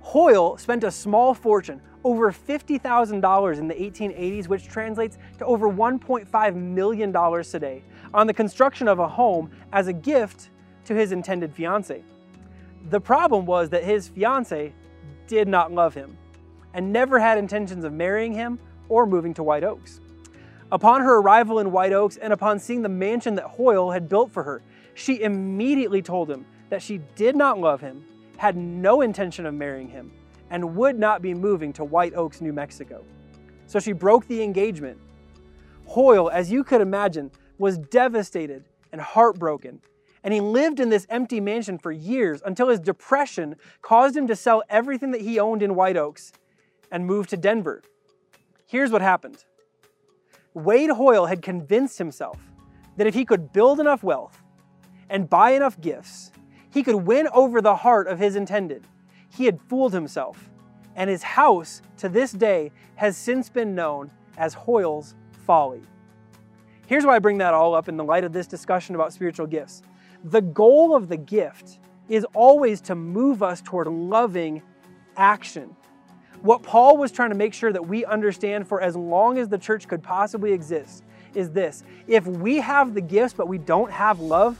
Hoyle 0.00 0.58
spent 0.58 0.84
a 0.84 0.90
small 0.90 1.32
fortune, 1.32 1.80
over 2.04 2.30
$50,000 2.30 3.58
in 3.58 3.66
the 3.66 3.74
1880s, 3.74 4.48
which 4.48 4.68
translates 4.68 5.16
to 5.38 5.46
over 5.46 5.70
$1.5 5.70 6.54
million 6.54 7.42
today, 7.42 7.82
on 8.12 8.26
the 8.26 8.34
construction 8.34 8.86
of 8.86 8.98
a 8.98 9.08
home 9.08 9.50
as 9.72 9.88
a 9.88 9.94
gift 9.94 10.50
to 10.84 10.94
his 10.94 11.12
intended 11.12 11.54
fiancee. 11.54 12.04
The 12.90 13.00
problem 13.00 13.46
was 13.46 13.70
that 13.70 13.82
his 13.82 14.08
fiancee 14.08 14.74
did 15.26 15.48
not 15.48 15.72
love 15.72 15.94
him 15.94 16.18
and 16.74 16.92
never 16.92 17.18
had 17.18 17.38
intentions 17.38 17.82
of 17.82 17.94
marrying 17.94 18.34
him 18.34 18.58
or 18.90 19.06
moving 19.06 19.32
to 19.32 19.42
White 19.42 19.64
Oaks. 19.64 20.02
Upon 20.74 21.02
her 21.02 21.18
arrival 21.18 21.60
in 21.60 21.70
White 21.70 21.92
Oaks 21.92 22.16
and 22.16 22.32
upon 22.32 22.58
seeing 22.58 22.82
the 22.82 22.88
mansion 22.88 23.36
that 23.36 23.44
Hoyle 23.44 23.92
had 23.92 24.08
built 24.08 24.32
for 24.32 24.42
her, 24.42 24.60
she 24.94 25.22
immediately 25.22 26.02
told 26.02 26.28
him 26.28 26.44
that 26.68 26.82
she 26.82 26.98
did 27.14 27.36
not 27.36 27.60
love 27.60 27.80
him, 27.80 28.04
had 28.38 28.56
no 28.56 29.00
intention 29.00 29.46
of 29.46 29.54
marrying 29.54 29.88
him, 29.88 30.10
and 30.50 30.74
would 30.74 30.98
not 30.98 31.22
be 31.22 31.32
moving 31.32 31.72
to 31.74 31.84
White 31.84 32.12
Oaks, 32.16 32.40
New 32.40 32.52
Mexico. 32.52 33.04
So 33.68 33.78
she 33.78 33.92
broke 33.92 34.26
the 34.26 34.42
engagement. 34.42 34.98
Hoyle, 35.86 36.28
as 36.28 36.50
you 36.50 36.64
could 36.64 36.80
imagine, 36.80 37.30
was 37.56 37.78
devastated 37.78 38.64
and 38.90 39.00
heartbroken, 39.00 39.80
and 40.24 40.34
he 40.34 40.40
lived 40.40 40.80
in 40.80 40.88
this 40.88 41.06
empty 41.08 41.40
mansion 41.40 41.78
for 41.78 41.92
years 41.92 42.42
until 42.44 42.68
his 42.68 42.80
depression 42.80 43.54
caused 43.80 44.16
him 44.16 44.26
to 44.26 44.34
sell 44.34 44.64
everything 44.68 45.12
that 45.12 45.20
he 45.20 45.38
owned 45.38 45.62
in 45.62 45.76
White 45.76 45.96
Oaks 45.96 46.32
and 46.90 47.06
move 47.06 47.28
to 47.28 47.36
Denver. 47.36 47.80
Here's 48.66 48.90
what 48.90 49.02
happened 49.02 49.44
Wade 50.54 50.90
Hoyle 50.90 51.26
had 51.26 51.42
convinced 51.42 51.98
himself 51.98 52.38
that 52.96 53.08
if 53.08 53.14
he 53.14 53.24
could 53.24 53.52
build 53.52 53.80
enough 53.80 54.04
wealth 54.04 54.40
and 55.10 55.28
buy 55.28 55.50
enough 55.50 55.80
gifts, 55.80 56.30
he 56.70 56.82
could 56.82 56.94
win 56.94 57.28
over 57.32 57.60
the 57.60 57.74
heart 57.74 58.06
of 58.06 58.18
his 58.18 58.36
intended. 58.36 58.86
He 59.36 59.46
had 59.46 59.60
fooled 59.68 59.92
himself, 59.92 60.48
and 60.94 61.10
his 61.10 61.24
house 61.24 61.82
to 61.98 62.08
this 62.08 62.30
day 62.30 62.70
has 62.94 63.16
since 63.16 63.48
been 63.48 63.74
known 63.74 64.12
as 64.36 64.54
Hoyle's 64.54 65.16
Folly. 65.44 65.82
Here's 66.86 67.04
why 67.04 67.16
I 67.16 67.18
bring 67.18 67.38
that 67.38 67.54
all 67.54 67.74
up 67.74 67.88
in 67.88 67.96
the 67.96 68.04
light 68.04 68.24
of 68.24 68.32
this 68.32 68.46
discussion 68.46 68.94
about 68.94 69.12
spiritual 69.12 69.46
gifts. 69.46 69.82
The 70.22 70.40
goal 70.40 70.94
of 70.94 71.08
the 71.08 71.16
gift 71.16 71.80
is 72.08 72.24
always 72.34 72.80
to 72.82 72.94
move 72.94 73.42
us 73.42 73.60
toward 73.60 73.88
loving 73.88 74.62
action. 75.16 75.74
What 76.44 76.62
Paul 76.62 76.98
was 76.98 77.10
trying 77.10 77.30
to 77.30 77.34
make 77.34 77.54
sure 77.54 77.72
that 77.72 77.86
we 77.86 78.04
understand 78.04 78.68
for 78.68 78.82
as 78.82 78.94
long 78.94 79.38
as 79.38 79.48
the 79.48 79.56
church 79.56 79.88
could 79.88 80.02
possibly 80.02 80.52
exist 80.52 81.02
is 81.34 81.50
this 81.50 81.82
if 82.06 82.26
we 82.26 82.56
have 82.56 82.92
the 82.92 83.00
gifts 83.00 83.32
but 83.32 83.48
we 83.48 83.56
don't 83.56 83.90
have 83.90 84.20
love, 84.20 84.58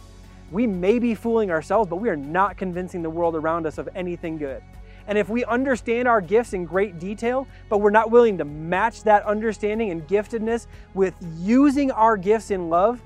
we 0.51 0.67
may 0.67 0.99
be 0.99 1.15
fooling 1.15 1.51
ourselves, 1.51 1.91
but 1.91 1.97
we 1.97 2.09
are 2.09 2.17
not 2.17 2.57
convincing 2.57 3.03
the 3.03 3.11
world 3.11 3.37
around 3.37 3.67
us 3.67 3.77
of 3.77 3.87
anything 3.95 4.39
good. 4.39 4.63
And 5.09 5.19
if 5.19 5.29
we 5.29 5.45
understand 5.45 6.09
our 6.09 6.23
gifts 6.23 6.55
in 6.55 6.65
great 6.65 6.99
detail, 6.99 7.47
but 7.69 7.83
we're 7.83 7.91
not 7.91 8.11
willing 8.11 8.39
to 8.39 8.47
match 8.47 9.03
that 9.03 9.23
understanding 9.25 9.91
and 9.91 10.09
giftedness 10.09 10.67
with 10.95 11.13
using 11.37 11.91
our 11.91 12.17
gifts 12.17 12.51
in 12.51 12.71
love, 12.71 13.03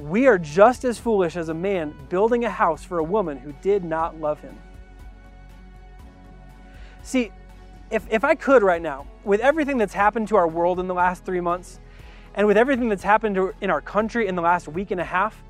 we 0.00 0.26
are 0.26 0.36
just 0.36 0.84
as 0.84 0.98
foolish 0.98 1.36
as 1.36 1.48
a 1.48 1.54
man 1.54 1.94
building 2.08 2.44
a 2.44 2.50
house 2.50 2.82
for 2.82 2.98
a 2.98 3.04
woman 3.04 3.38
who 3.38 3.52
did 3.62 3.84
not 3.84 4.20
love 4.20 4.40
him. 4.40 4.58
See, 7.02 7.30
if, 7.90 8.06
if 8.10 8.24
I 8.24 8.34
could 8.34 8.62
right 8.62 8.80
now, 8.80 9.06
with 9.24 9.40
everything 9.40 9.78
that's 9.78 9.94
happened 9.94 10.28
to 10.28 10.36
our 10.36 10.48
world 10.48 10.78
in 10.78 10.86
the 10.86 10.94
last 10.94 11.24
three 11.24 11.40
months, 11.40 11.80
and 12.34 12.46
with 12.46 12.56
everything 12.56 12.88
that's 12.88 13.02
happened 13.02 13.34
to, 13.34 13.52
in 13.60 13.70
our 13.70 13.80
country 13.80 14.28
in 14.28 14.36
the 14.36 14.42
last 14.42 14.68
week 14.68 14.92
and 14.92 15.00
a 15.00 15.04
half, 15.04 15.42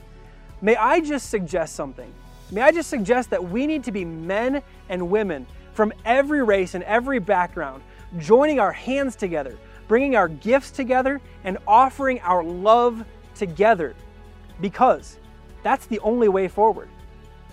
may 0.63 0.77
I 0.77 1.01
just 1.01 1.29
suggest 1.29 1.75
something? 1.75 2.13
May 2.51 2.63
I 2.63 2.73
just 2.73 2.89
suggest 2.89 3.31
that 3.31 3.51
we 3.51 3.67
need 3.67 3.85
to 3.85 3.93
be 3.93 4.05
men 4.05 4.63
and 4.89 5.11
women 5.11 5.47
from 5.73 5.93
every 6.05 6.43
race 6.43 6.75
and 6.75 6.83
every 6.85 7.19
background, 7.19 7.83
joining 8.19 8.59
our 8.59 8.73
hands 8.73 9.15
together, 9.15 9.57
bringing 9.87 10.17
our 10.17 10.29
gifts 10.29 10.71
together, 10.71 11.21
and 11.45 11.59
offering 11.67 12.21
our 12.21 12.43
love 12.43 13.05
together, 13.35 13.95
because 14.61 15.19
that's 15.63 15.87
the 15.87 16.01
only 16.01 16.29
way 16.29 16.49
forward. 16.49 16.89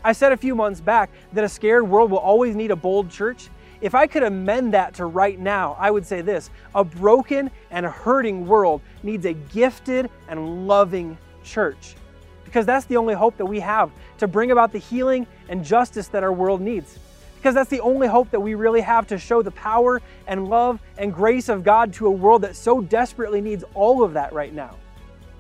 I 0.04 0.14
said 0.14 0.32
a 0.32 0.38
few 0.38 0.56
months 0.56 0.80
back 0.80 1.10
that 1.34 1.44
a 1.44 1.50
scared 1.50 1.88
world 1.88 2.10
will 2.10 2.20
always 2.20 2.56
need 2.56 2.72
a 2.72 2.76
bold 2.76 3.10
church, 3.10 3.50
if 3.82 3.94
I 3.94 4.08
could 4.08 4.24
amend 4.24 4.74
that 4.74 4.96
to 4.96 5.06
right 5.06 5.40
now, 5.40 5.76
I 5.80 5.92
would 5.92 6.06
say 6.06 6.22
this 6.22 6.50
a 6.74 6.84
broken 6.84 7.52
and 7.72 7.86
hurting 7.86 8.48
world 8.48 8.82
needs 9.04 9.26
a 9.26 9.34
gifted 9.34 10.10
and 10.28 10.68
loving 10.68 11.18
church. 11.44 11.96
Because 12.44 12.66
that's 12.66 12.86
the 12.86 12.98
only 12.98 13.14
hope 13.14 13.38
that 13.38 13.46
we 13.46 13.60
have 13.60 13.92
to 14.20 14.28
bring 14.28 14.52
about 14.52 14.72
the 14.72 14.80
healing 14.80 15.28
and 15.50 15.64
justice 15.64 16.08
that 16.10 16.24
our 16.24 16.32
world 16.32 16.62
needs. 16.62 16.98
Because 17.36 17.54
that's 17.54 17.70
the 17.70 17.82
only 17.82 18.08
hope 18.08 18.32
that 18.32 18.40
we 18.40 18.56
really 18.56 18.82
have 18.82 19.06
to 19.08 19.18
show 19.18 19.42
the 19.42 19.52
power 19.52 20.02
and 20.28 20.48
love 20.48 20.82
and 20.98 21.14
grace 21.14 21.50
of 21.50 21.64
God 21.64 21.94
to 21.94 22.08
a 22.08 22.12
world 22.12 22.42
that 22.42 22.56
so 22.56 22.82
desperately 22.82 23.42
needs 23.42 23.64
all 23.74 24.04
of 24.04 24.14
that 24.14 24.34
right 24.34 24.54
now. 24.54 24.76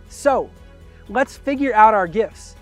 So, 0.09 0.49
let's 1.09 1.35
figure 1.35 1.73
out 1.73 1.93
our 1.93 2.07
gifts, 2.07 2.55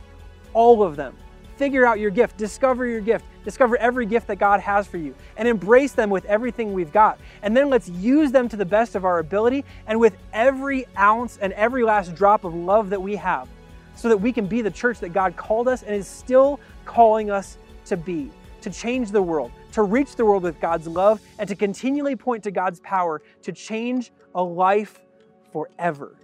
all 0.53 0.83
of 0.83 0.95
them. 0.95 1.15
Figure 1.57 1.85
out 1.85 1.99
your 1.99 2.11
gift, 2.11 2.37
discover 2.37 2.85
your 2.85 2.99
gift, 2.99 3.25
discover 3.45 3.77
every 3.77 4.05
gift 4.05 4.27
that 4.27 4.35
God 4.37 4.59
has 4.59 4.87
for 4.87 4.97
you, 4.97 5.15
and 5.37 5.47
embrace 5.47 5.93
them 5.93 6.09
with 6.09 6.25
everything 6.25 6.73
we've 6.73 6.91
got. 6.91 7.17
And 7.43 7.55
then 7.55 7.69
let's 7.69 7.87
use 7.87 8.31
them 8.31 8.49
to 8.49 8.57
the 8.57 8.65
best 8.65 8.95
of 8.95 9.05
our 9.05 9.19
ability 9.19 9.63
and 9.87 9.99
with 9.99 10.17
every 10.33 10.85
ounce 10.97 11.37
and 11.37 11.53
every 11.53 11.83
last 11.83 12.13
drop 12.13 12.43
of 12.43 12.53
love 12.53 12.89
that 12.89 13.01
we 13.01 13.15
have, 13.15 13.47
so 13.95 14.09
that 14.09 14.17
we 14.17 14.33
can 14.33 14.47
be 14.47 14.61
the 14.61 14.71
church 14.71 14.99
that 14.99 15.13
God 15.13 15.37
called 15.37 15.69
us 15.69 15.83
and 15.83 15.95
is 15.95 16.07
still 16.07 16.59
calling 16.83 17.31
us 17.31 17.57
to 17.85 17.95
be, 17.95 18.29
to 18.59 18.69
change 18.69 19.11
the 19.11 19.21
world, 19.21 19.51
to 19.71 19.83
reach 19.83 20.17
the 20.17 20.25
world 20.25 20.43
with 20.43 20.59
God's 20.59 20.87
love, 20.87 21.21
and 21.39 21.47
to 21.47 21.55
continually 21.55 22.17
point 22.17 22.43
to 22.43 22.51
God's 22.51 22.81
power 22.81 23.21
to 23.43 23.53
change 23.53 24.11
a 24.33 24.43
life 24.43 24.99
forever. 25.53 26.17